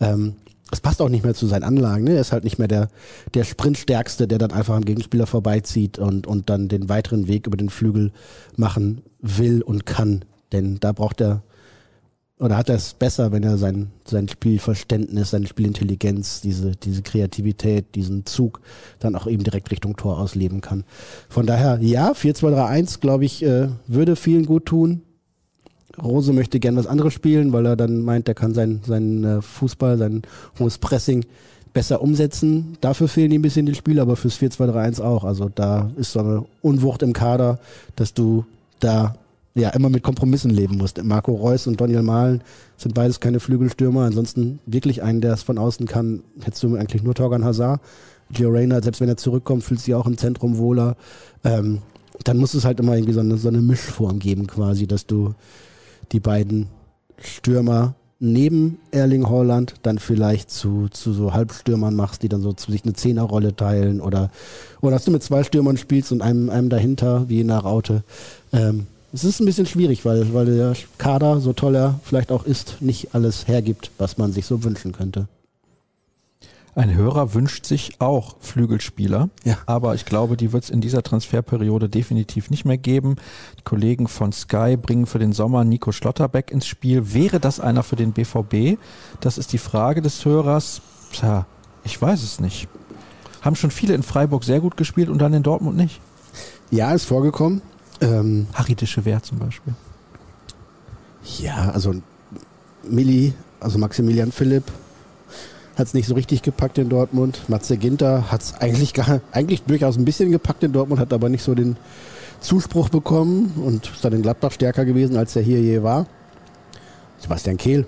[0.00, 0.36] Ähm,
[0.72, 2.04] es passt auch nicht mehr zu seinen Anlagen.
[2.04, 2.14] Ne?
[2.14, 2.88] Er ist halt nicht mehr der,
[3.34, 7.58] der Sprintstärkste, der dann einfach am Gegenspieler vorbeizieht und, und dann den weiteren Weg über
[7.58, 8.10] den Flügel
[8.56, 10.24] machen will und kann.
[10.50, 11.42] Denn da braucht er,
[12.38, 17.94] oder hat er es besser, wenn er sein, sein Spielverständnis, seine Spielintelligenz, diese, diese Kreativität,
[17.94, 18.62] diesen Zug
[18.98, 20.84] dann auch eben direkt Richtung Tor ausleben kann.
[21.28, 25.02] Von daher, ja, 4-2-3-1, glaube ich, äh, würde vielen gut tun.
[26.00, 29.42] Rose möchte gern was anderes spielen, weil er dann meint, er kann sein, sein äh,
[29.42, 30.22] Fußball, sein
[30.58, 31.24] hohes Pressing
[31.72, 32.76] besser umsetzen.
[32.80, 35.24] Dafür fehlen ihm ein bisschen die Spiele, aber fürs 4-2-3-1 auch.
[35.24, 37.58] Also da ist so eine Unwucht im Kader,
[37.96, 38.44] dass du
[38.80, 39.14] da
[39.54, 41.02] ja immer mit Kompromissen leben musst.
[41.02, 42.42] Marco Reus und Daniel Mahlen
[42.76, 44.02] sind beides keine Flügelstürmer.
[44.02, 47.80] Ansonsten wirklich einen, der es von außen kann, hättest du eigentlich nur Torgan Hazard.
[48.30, 50.96] Gio Reyna, selbst wenn er zurückkommt, fühlt sich auch im Zentrum wohler.
[51.44, 51.78] Ähm,
[52.24, 55.34] dann muss es halt immer irgendwie so eine, so eine Mischform geben quasi, dass du
[56.12, 56.68] die beiden
[57.18, 62.70] Stürmer neben Erling Haaland dann vielleicht zu, zu so Halbstürmern machst, die dann so zu
[62.70, 64.30] sich eine Zehnerrolle teilen oder,
[64.80, 68.04] oder dass du mit zwei Stürmern spielst und einem, einem dahinter, wie in der Raute.
[68.52, 72.44] Ähm, es ist ein bisschen schwierig, weil, weil der Kader, so toll er vielleicht auch
[72.44, 75.26] ist, nicht alles hergibt, was man sich so wünschen könnte.
[76.74, 79.58] Ein Hörer wünscht sich auch Flügelspieler, ja.
[79.66, 83.16] aber ich glaube, die wird es in dieser Transferperiode definitiv nicht mehr geben.
[83.58, 87.12] Die Kollegen von Sky bringen für den Sommer Nico Schlotterbeck ins Spiel.
[87.12, 88.78] Wäre das einer für den BVB?
[89.20, 90.80] Das ist die Frage des Hörers.
[91.12, 91.44] Tja,
[91.84, 92.68] ich weiß es nicht.
[93.42, 96.00] Haben schon viele in Freiburg sehr gut gespielt und dann in Dortmund nicht?
[96.70, 97.60] Ja, ist vorgekommen.
[98.00, 99.74] Ähm, Harry de Chever zum Beispiel.
[101.38, 101.94] Ja, also
[102.82, 104.64] Milli, also Maximilian Philipp,
[105.76, 107.48] hat es nicht so richtig gepackt in Dortmund.
[107.48, 111.28] Matze Ginter hat es eigentlich, gar, eigentlich durchaus ein bisschen gepackt in Dortmund, hat aber
[111.28, 111.76] nicht so den
[112.40, 116.06] Zuspruch bekommen und ist dann in Gladbach stärker gewesen, als er hier je war.
[117.18, 117.86] Sebastian Kehl,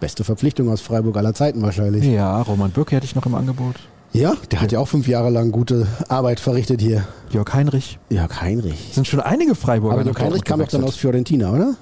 [0.00, 2.04] beste Verpflichtung aus Freiburg aller Zeiten wahrscheinlich.
[2.04, 3.76] Ja, Roman Bürki hätte ich noch im Angebot.
[4.12, 7.04] Ja, der hat ja auch fünf Jahre lang gute Arbeit verrichtet hier.
[7.30, 7.98] Jörg Heinrich.
[8.08, 8.86] Jörg Heinrich.
[8.86, 9.96] Das sind schon einige Freiburger.
[9.96, 11.76] Aber Jörg Heinrich kam doch dann aus Fiorentina, oder?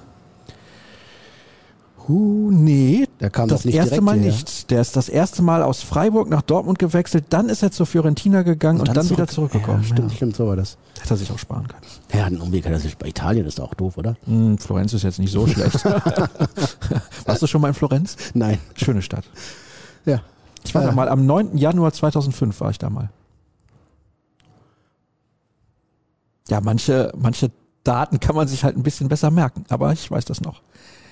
[2.07, 4.31] Uh, nee, der kam das nicht erste Mal hierher.
[4.31, 4.69] nicht.
[4.69, 8.43] Der ist das erste Mal aus Freiburg nach Dortmund gewechselt, dann ist er zur Fiorentina
[8.43, 9.81] gegangen und, und dann, dann wieder zurückgekommen.
[9.81, 10.15] Ja, stimmt, ja.
[10.17, 10.77] stimmt, so war das.
[10.99, 11.81] Hätte er sich auch sparen können.
[12.13, 14.15] Ja, ein Umweg hat er sich bei Italien, ist auch doof, oder?
[14.27, 15.83] Mm, Florenz ist jetzt nicht so schlecht.
[17.25, 18.15] Warst du schon mal in Florenz?
[18.33, 18.59] Nein.
[18.75, 19.25] Schöne Stadt.
[20.05, 20.21] Ja.
[20.63, 20.89] Ich war Ja.
[20.89, 21.57] da mal, am 9.
[21.57, 23.09] Januar 2005 war ich da mal.
[26.49, 27.51] Ja, manche, manche
[27.83, 30.61] Daten kann man sich halt ein bisschen besser merken, aber ich weiß das noch.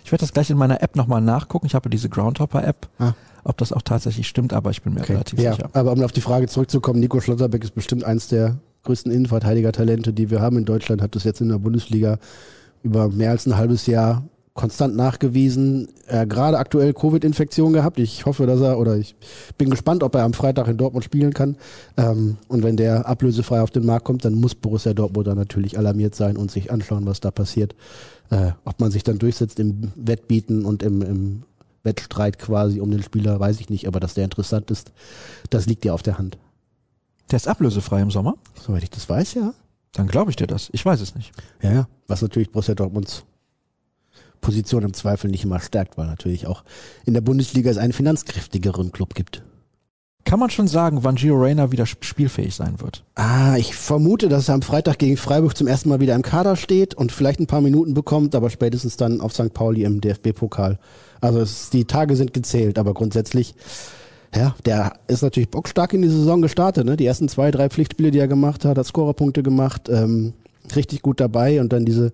[0.06, 1.66] Ich werde das gleich in meiner App nochmal nachgucken.
[1.66, 3.14] Ich habe diese Groundhopper-App, Ah.
[3.44, 5.70] ob das auch tatsächlich stimmt, aber ich bin mir relativ ja, sicher.
[5.74, 10.30] aber um auf die Frage zurückzukommen, Nico Schlotterbeck ist bestimmt eins der größten Innenverteidiger-Talente, die
[10.30, 12.20] wir haben in Deutschland, hat das jetzt in der Bundesliga
[12.84, 15.88] über mehr als ein halbes Jahr konstant nachgewiesen.
[16.06, 17.98] Er hat gerade aktuell Covid-Infektion gehabt.
[18.00, 19.16] Ich hoffe, dass er, oder ich
[19.58, 21.58] bin gespannt, ob er am Freitag in Dortmund spielen kann.
[21.98, 25.78] Ähm, und wenn der ablösefrei auf den Markt kommt, dann muss Borussia Dortmund da natürlich
[25.80, 27.76] alarmiert sein und sich anschauen, was da passiert.
[28.30, 31.44] Äh, ob man sich dann durchsetzt im Wettbieten und im, im
[31.84, 33.88] Wettstreit quasi um den Spieler, weiß ich nicht.
[33.88, 34.92] Aber dass der interessant ist,
[35.50, 36.38] das liegt ja auf der Hand.
[37.32, 38.36] Der ist ablösefrei im Sommer?
[38.60, 39.54] Soweit ich das weiß, ja.
[39.94, 40.70] Dann glaube ich dir das.
[40.74, 41.32] Ich weiß es nicht.
[41.62, 41.88] Ja, ja.
[42.08, 43.24] Was natürlich Borussia Dortmunds
[44.42, 46.64] Position im Zweifel nicht immer stärkt, weil natürlich auch
[47.06, 49.42] in der Bundesliga es einen finanzkräftigeren Club gibt.
[50.26, 53.04] Kann man schon sagen, wann Gio Reyna wieder sp- spielfähig sein wird?
[53.14, 56.56] Ah, ich vermute, dass er am Freitag gegen Freiburg zum ersten Mal wieder im Kader
[56.56, 59.54] steht und vielleicht ein paar Minuten bekommt, aber spätestens dann auf St.
[59.54, 60.80] Pauli im DFB-Pokal.
[61.22, 63.54] Also es, die Tage sind gezählt, aber grundsätzlich,
[64.36, 66.86] ja, der ist natürlich bockstark in die Saison gestartet.
[66.86, 66.98] Ne?
[66.98, 70.34] Die ersten zwei, drei Pflichtspiele, die er gemacht hat, hat Scorerpunkte gemacht, ähm,
[70.76, 72.12] richtig gut dabei und dann diese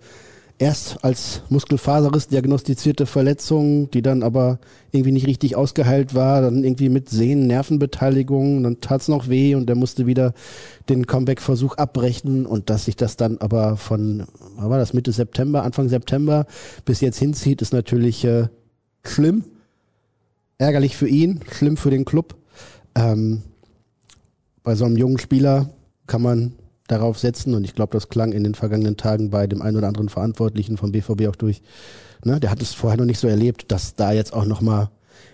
[0.61, 4.59] erst als Muskelfaserriss diagnostizierte Verletzung, die dann aber
[4.91, 9.65] irgendwie nicht richtig ausgeheilt war, dann irgendwie mit Sehnen, Nervenbeteiligung, dann tat's noch weh und
[9.65, 10.33] der musste wieder
[10.87, 15.63] den Comeback-Versuch abbrechen und dass sich das dann aber von, wann war das, Mitte September,
[15.63, 16.45] Anfang September
[16.85, 18.47] bis jetzt hinzieht, ist natürlich äh,
[19.03, 19.45] schlimm,
[20.59, 22.35] ärgerlich für ihn, schlimm für den Club.
[22.93, 23.41] Ähm,
[24.61, 25.71] bei so einem jungen Spieler
[26.05, 26.53] kann man
[26.91, 29.87] darauf setzen und ich glaube, das klang in den vergangenen Tagen bei dem einen oder
[29.87, 31.61] anderen Verantwortlichen vom BVB auch durch.
[32.23, 34.89] Ne, der hat es vorher noch nicht so erlebt, dass da jetzt auch nochmal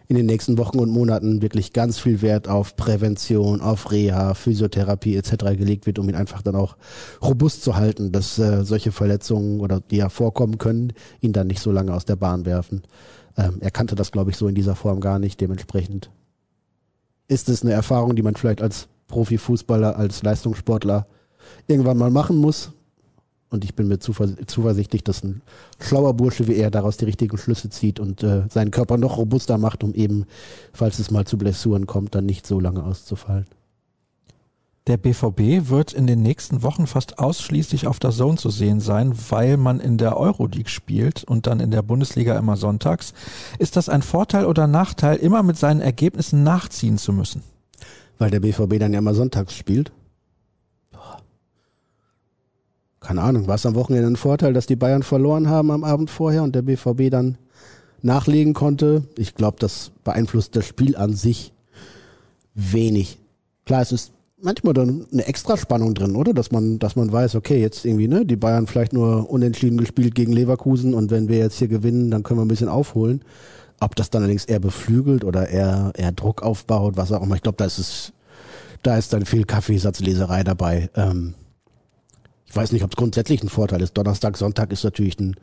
[0.07, 5.17] in den nächsten Wochen und Monaten wirklich ganz viel Wert auf Prävention, auf Reha, Physiotherapie
[5.17, 5.57] etc.
[5.57, 6.77] gelegt wird, um ihn einfach dann auch
[7.21, 11.59] robust zu halten, dass äh, solche Verletzungen oder die ja vorkommen können, ihn dann nicht
[11.59, 12.83] so lange aus der Bahn werfen.
[13.35, 15.41] Ähm, er kannte das, glaube ich, so in dieser Form gar nicht.
[15.41, 16.09] Dementsprechend
[17.27, 21.07] ist es eine Erfahrung, die man vielleicht als Profifußballer, als Leistungssportler
[21.67, 22.71] irgendwann mal machen muss.
[23.49, 25.41] Und ich bin mir zuversichtlich, dass ein
[25.79, 29.57] schlauer Bursche wie er daraus die richtigen Schlüsse zieht und äh, seinen Körper noch robuster
[29.57, 30.25] macht, um eben,
[30.73, 33.45] falls es mal zu Blessuren kommt, dann nicht so lange auszufallen.
[34.87, 39.13] Der BVB wird in den nächsten Wochen fast ausschließlich auf der Zone zu sehen sein,
[39.29, 43.13] weil man in der Euroleague spielt und dann in der Bundesliga immer sonntags.
[43.59, 47.43] Ist das ein Vorteil oder Nachteil, immer mit seinen Ergebnissen nachziehen zu müssen?
[48.17, 49.91] Weil der BVB dann ja immer sonntags spielt?
[53.07, 56.09] Keine Ahnung, war es am Wochenende ein Vorteil, dass die Bayern verloren haben am Abend
[56.09, 57.37] vorher und der BVB dann
[58.01, 59.03] nachlegen konnte?
[59.17, 61.53] Ich glaube, das beeinflusst das Spiel an sich
[62.53, 63.17] wenig.
[63.65, 66.33] Klar, es ist manchmal dann eine extra Spannung drin, oder?
[66.33, 70.13] Dass man, dass man weiß, okay, jetzt irgendwie, ne, die Bayern vielleicht nur unentschieden gespielt
[70.13, 73.21] gegen Leverkusen und wenn wir jetzt hier gewinnen, dann können wir ein bisschen aufholen.
[73.79, 77.35] Ob das dann allerdings eher beflügelt oder eher, eher Druck aufbaut, was auch immer.
[77.35, 78.11] Ich glaube, da ist es,
[78.83, 80.89] da ist dann viel Kaffeesatzleserei dabei.
[80.93, 81.35] Ähm,
[82.49, 83.97] ich weiß nicht, ob es grundsätzlich ein Vorteil ist.
[83.97, 85.35] Donnerstag, Sonntag ist natürlich ein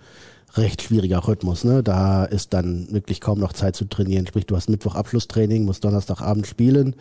[0.54, 1.64] recht schwieriger Rhythmus.
[1.64, 1.82] Ne?
[1.82, 4.26] Da ist dann wirklich kaum noch Zeit zu trainieren.
[4.26, 6.94] Sprich, du hast Mittwoch Abschlusstraining, musst Donnerstagabend spielen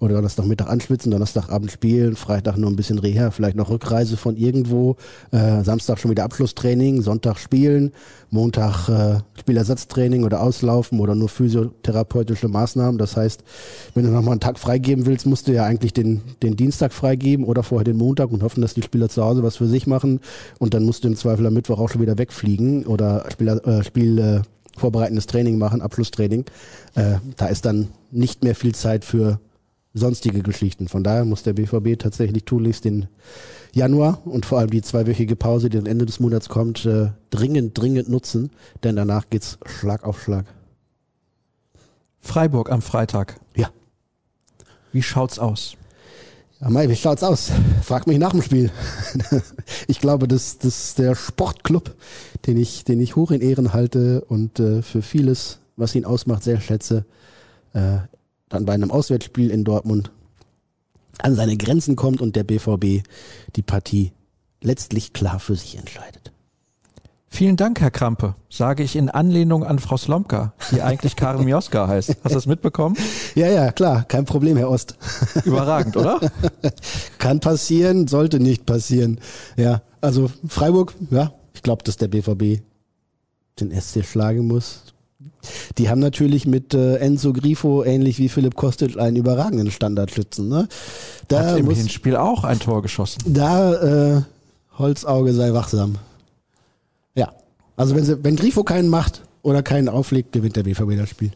[0.00, 4.96] oder Donnerstagmittag anschwitzen, Donnerstagabend spielen, Freitag nur ein bisschen Reha, vielleicht noch Rückreise von irgendwo,
[5.30, 7.92] äh, Samstag schon wieder Abschlusstraining, Sonntag spielen,
[8.30, 12.98] Montag äh, Spielersatztraining oder Auslaufen oder nur physiotherapeutische Maßnahmen.
[12.98, 13.42] Das heißt,
[13.94, 17.46] wenn du nochmal einen Tag freigeben willst, musst du ja eigentlich den, den Dienstag freigeben
[17.46, 20.20] oder vorher den Montag und hoffen, dass die Spieler zu Hause was für sich machen
[20.58, 23.84] und dann musst du im Zweifel am Mittwoch auch schon wieder wegfliegen oder Spieler, äh,
[23.84, 24.42] Spiel äh,
[24.76, 26.44] vorbereitendes Training machen, Abschlusstraining.
[26.94, 29.40] Äh, da ist dann nicht mehr viel Zeit für
[29.94, 30.88] sonstige Geschichten.
[30.88, 33.08] Von daher muss der BVB tatsächlich tunlichst den
[33.72, 37.78] Januar und vor allem die zweiwöchige Pause, die am Ende des Monats kommt, äh, dringend,
[37.78, 38.50] dringend nutzen,
[38.84, 40.46] denn danach geht's Schlag auf Schlag.
[42.20, 43.40] Freiburg am Freitag.
[43.54, 43.70] Ja.
[44.92, 45.76] Wie schaut's aus?
[46.60, 47.50] Ja, Mai, wie schaut's aus?
[47.82, 48.70] Frag mich nach dem Spiel.
[49.88, 51.94] ich glaube, dass das der Sportclub,
[52.46, 56.42] den ich, den ich hoch in Ehren halte und äh, für vieles, was ihn ausmacht,
[56.42, 57.04] sehr schätze,
[57.74, 57.98] äh,
[58.48, 60.10] dann bei einem Auswärtsspiel in Dortmund
[61.18, 63.06] an seine Grenzen kommt und der BVB
[63.54, 64.12] die Partie
[64.62, 66.32] letztlich klar für sich entscheidet.
[67.28, 71.86] Vielen Dank, Herr Krampe, sage ich in Anlehnung an Frau Slomka, die eigentlich Karin Mioska
[71.86, 72.16] heißt.
[72.22, 72.96] Hast du das mitbekommen?
[73.34, 74.96] Ja, ja, klar, kein Problem, Herr Ost.
[75.44, 76.20] Überragend, oder?
[77.18, 79.20] Kann passieren, sollte nicht passieren.
[79.56, 82.62] Ja, also Freiburg, ja, ich glaube, dass der BVB
[83.60, 84.82] den SC schlagen muss.
[85.78, 90.48] Die haben natürlich mit äh, Enzo Grifo, ähnlich wie Philipp Kostic, einen überragenden Standardschützen.
[90.48, 90.68] Ne?
[91.28, 93.22] Da Hat im muss, Hinspiel auch ein Tor geschossen.
[93.26, 94.22] Da, äh,
[94.78, 95.96] Holzauge sei wachsam.
[97.76, 101.32] Also wenn, sie, wenn Grifo keinen macht oder keinen auflegt, gewinnt der BVB das Spiel.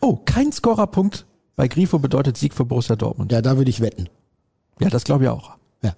[0.00, 3.32] Oh, kein Scorerpunkt bei Grifo bedeutet Sieg für Borussia Dortmund.
[3.32, 4.08] Ja, da würde ich wetten.
[4.80, 5.56] Ja, das glaube ich auch.
[5.82, 5.94] Ja.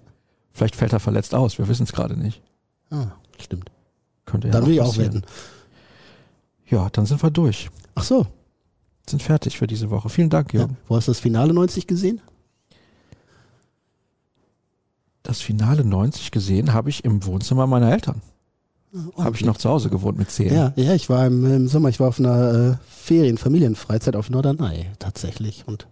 [0.51, 2.41] Vielleicht fällt er verletzt aus, wir wissen es gerade nicht.
[2.89, 3.07] Ah,
[3.39, 3.71] stimmt.
[4.25, 5.23] Könnte ja Dann will ich auch wetten.
[6.67, 7.69] Ja, dann sind wir durch.
[7.95, 8.27] Ach so.
[9.09, 10.09] Sind fertig für diese Woche.
[10.09, 10.73] Vielen Dank, Jürgen.
[10.73, 12.21] Ja, wo hast du das Finale 90 gesehen?
[15.23, 18.21] Das Finale 90 gesehen habe ich im Wohnzimmer meiner Eltern.
[19.17, 20.53] Habe ich noch zu Hause gewohnt mit zehn.
[20.53, 24.29] Ja, ja, ich war im, im Sommer, ich war auf einer äh, Ferien, Familienfreizeit auf
[24.29, 25.63] Norderney tatsächlich.
[25.65, 25.87] Und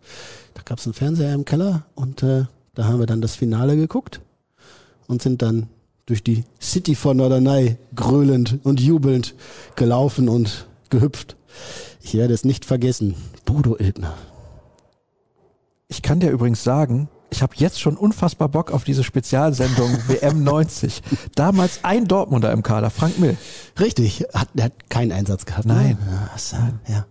[0.54, 2.46] da gab es einen Fernseher im Keller und äh,
[2.76, 4.22] da haben wir dann das Finale geguckt
[5.08, 5.68] und sind dann
[6.06, 9.34] durch die City von Norderney gröhlend und jubelnd
[9.76, 11.38] gelaufen und gehüpft.
[12.02, 13.16] Ich werde es nicht vergessen.
[13.46, 14.14] Bodo Iltner.
[15.88, 20.44] Ich kann dir übrigens sagen, ich habe jetzt schon unfassbar Bock auf diese Spezialsendung WM
[20.44, 21.02] 90.
[21.36, 23.38] Damals ein Dortmunder im Kader, Frank Mill.
[23.80, 25.66] Richtig, hat, er hat keinen Einsatz gehabt.
[25.66, 25.74] Ne?
[25.74, 25.98] Nein.
[26.06, 26.30] Ne?
[26.52, 27.06] Ja, ja.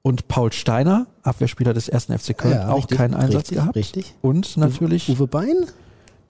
[0.00, 3.76] Und Paul Steiner, Abwehrspieler des ersten FC Köln, ja, auch richtig, keinen Einsatz richtig, gehabt.
[3.76, 4.14] Richtig.
[4.22, 5.08] Und natürlich.
[5.10, 5.66] Uwe Bein?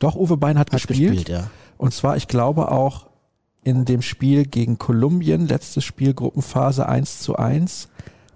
[0.00, 1.12] Doch, Uwe Bein hat, hat gespielt.
[1.12, 1.50] gespielt ja.
[1.76, 3.06] Und zwar, ich glaube auch
[3.62, 7.88] in dem Spiel gegen Kolumbien, letztes Spiel Gruppenphase 1 zu 1.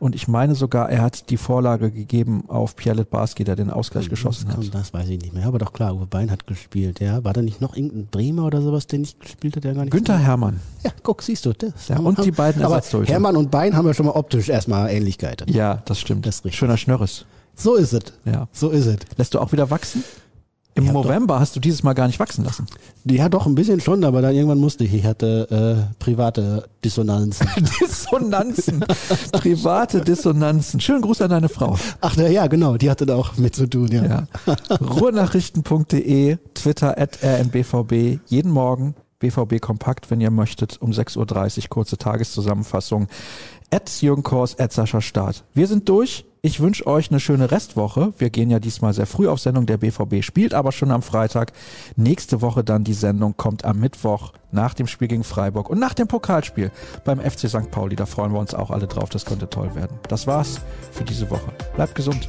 [0.03, 4.09] Und ich meine sogar, er hat die Vorlage gegeben auf Pierre Barski, der den Ausgleich
[4.09, 4.75] geschossen das, hat.
[4.75, 6.99] Das weiß ich nicht mehr, aber doch klar, Uwe Bein hat gespielt.
[6.99, 9.83] Ja, war da nicht noch irgendein Bremer oder sowas, der nicht gespielt hat, der gar
[9.83, 9.93] nicht.
[9.93, 10.59] Günther so Hermann.
[10.83, 11.87] Ja, guck, siehst du das.
[11.87, 15.49] Ja, und die beiden aber Hermann und Bein haben ja schon mal optisch erstmal Ähnlichkeiten.
[15.49, 16.27] Ja, das stimmt.
[16.27, 16.59] Das ist richtig.
[16.59, 17.25] Schöner Schnörres.
[17.55, 18.03] So ist es.
[18.25, 18.49] Ja.
[18.51, 18.97] So ist es.
[19.17, 20.03] Lässt du auch wieder wachsen?
[20.75, 22.67] Im Ja, November hast du dieses Mal gar nicht wachsen lassen.
[23.05, 24.95] Ja, doch, ein bisschen schon, aber dann irgendwann musste ich.
[24.95, 27.47] Ich hatte äh, private Dissonanzen.
[27.81, 28.85] Dissonanzen.
[29.33, 30.81] Private Dissonanzen.
[30.81, 31.77] Schönen Gruß an deine Frau.
[32.01, 34.05] Ach, na, ja, genau, die hatte da auch mit zu tun, ja.
[34.07, 34.27] Ja.
[34.81, 41.97] Ruhrnachrichten.de, Twitter at rnbvb, jeden Morgen BVB Kompakt, wenn ihr möchtet, um 6.30 Uhr, kurze
[41.97, 43.07] Tageszusammenfassung.
[43.73, 45.45] At Jürgen Kors, at Sascha Staat.
[45.55, 46.27] Wir sind durch.
[46.43, 48.13] Ich wünsche euch eine schöne Restwoche.
[48.19, 49.65] Wir gehen ja diesmal sehr früh auf Sendung.
[49.65, 51.53] Der BVB spielt aber schon am Freitag.
[51.97, 55.95] Nächste Woche dann die Sendung kommt am Mittwoch nach dem Spiel gegen Freiburg und nach
[55.95, 56.71] dem Pokalspiel
[57.07, 57.71] beim FC St.
[57.71, 57.97] Pauli.
[57.97, 59.09] Da freuen wir uns auch alle drauf.
[59.09, 59.97] Das könnte toll werden.
[60.09, 60.61] Das war's
[60.91, 61.51] für diese Woche.
[61.75, 62.29] Bleibt gesund.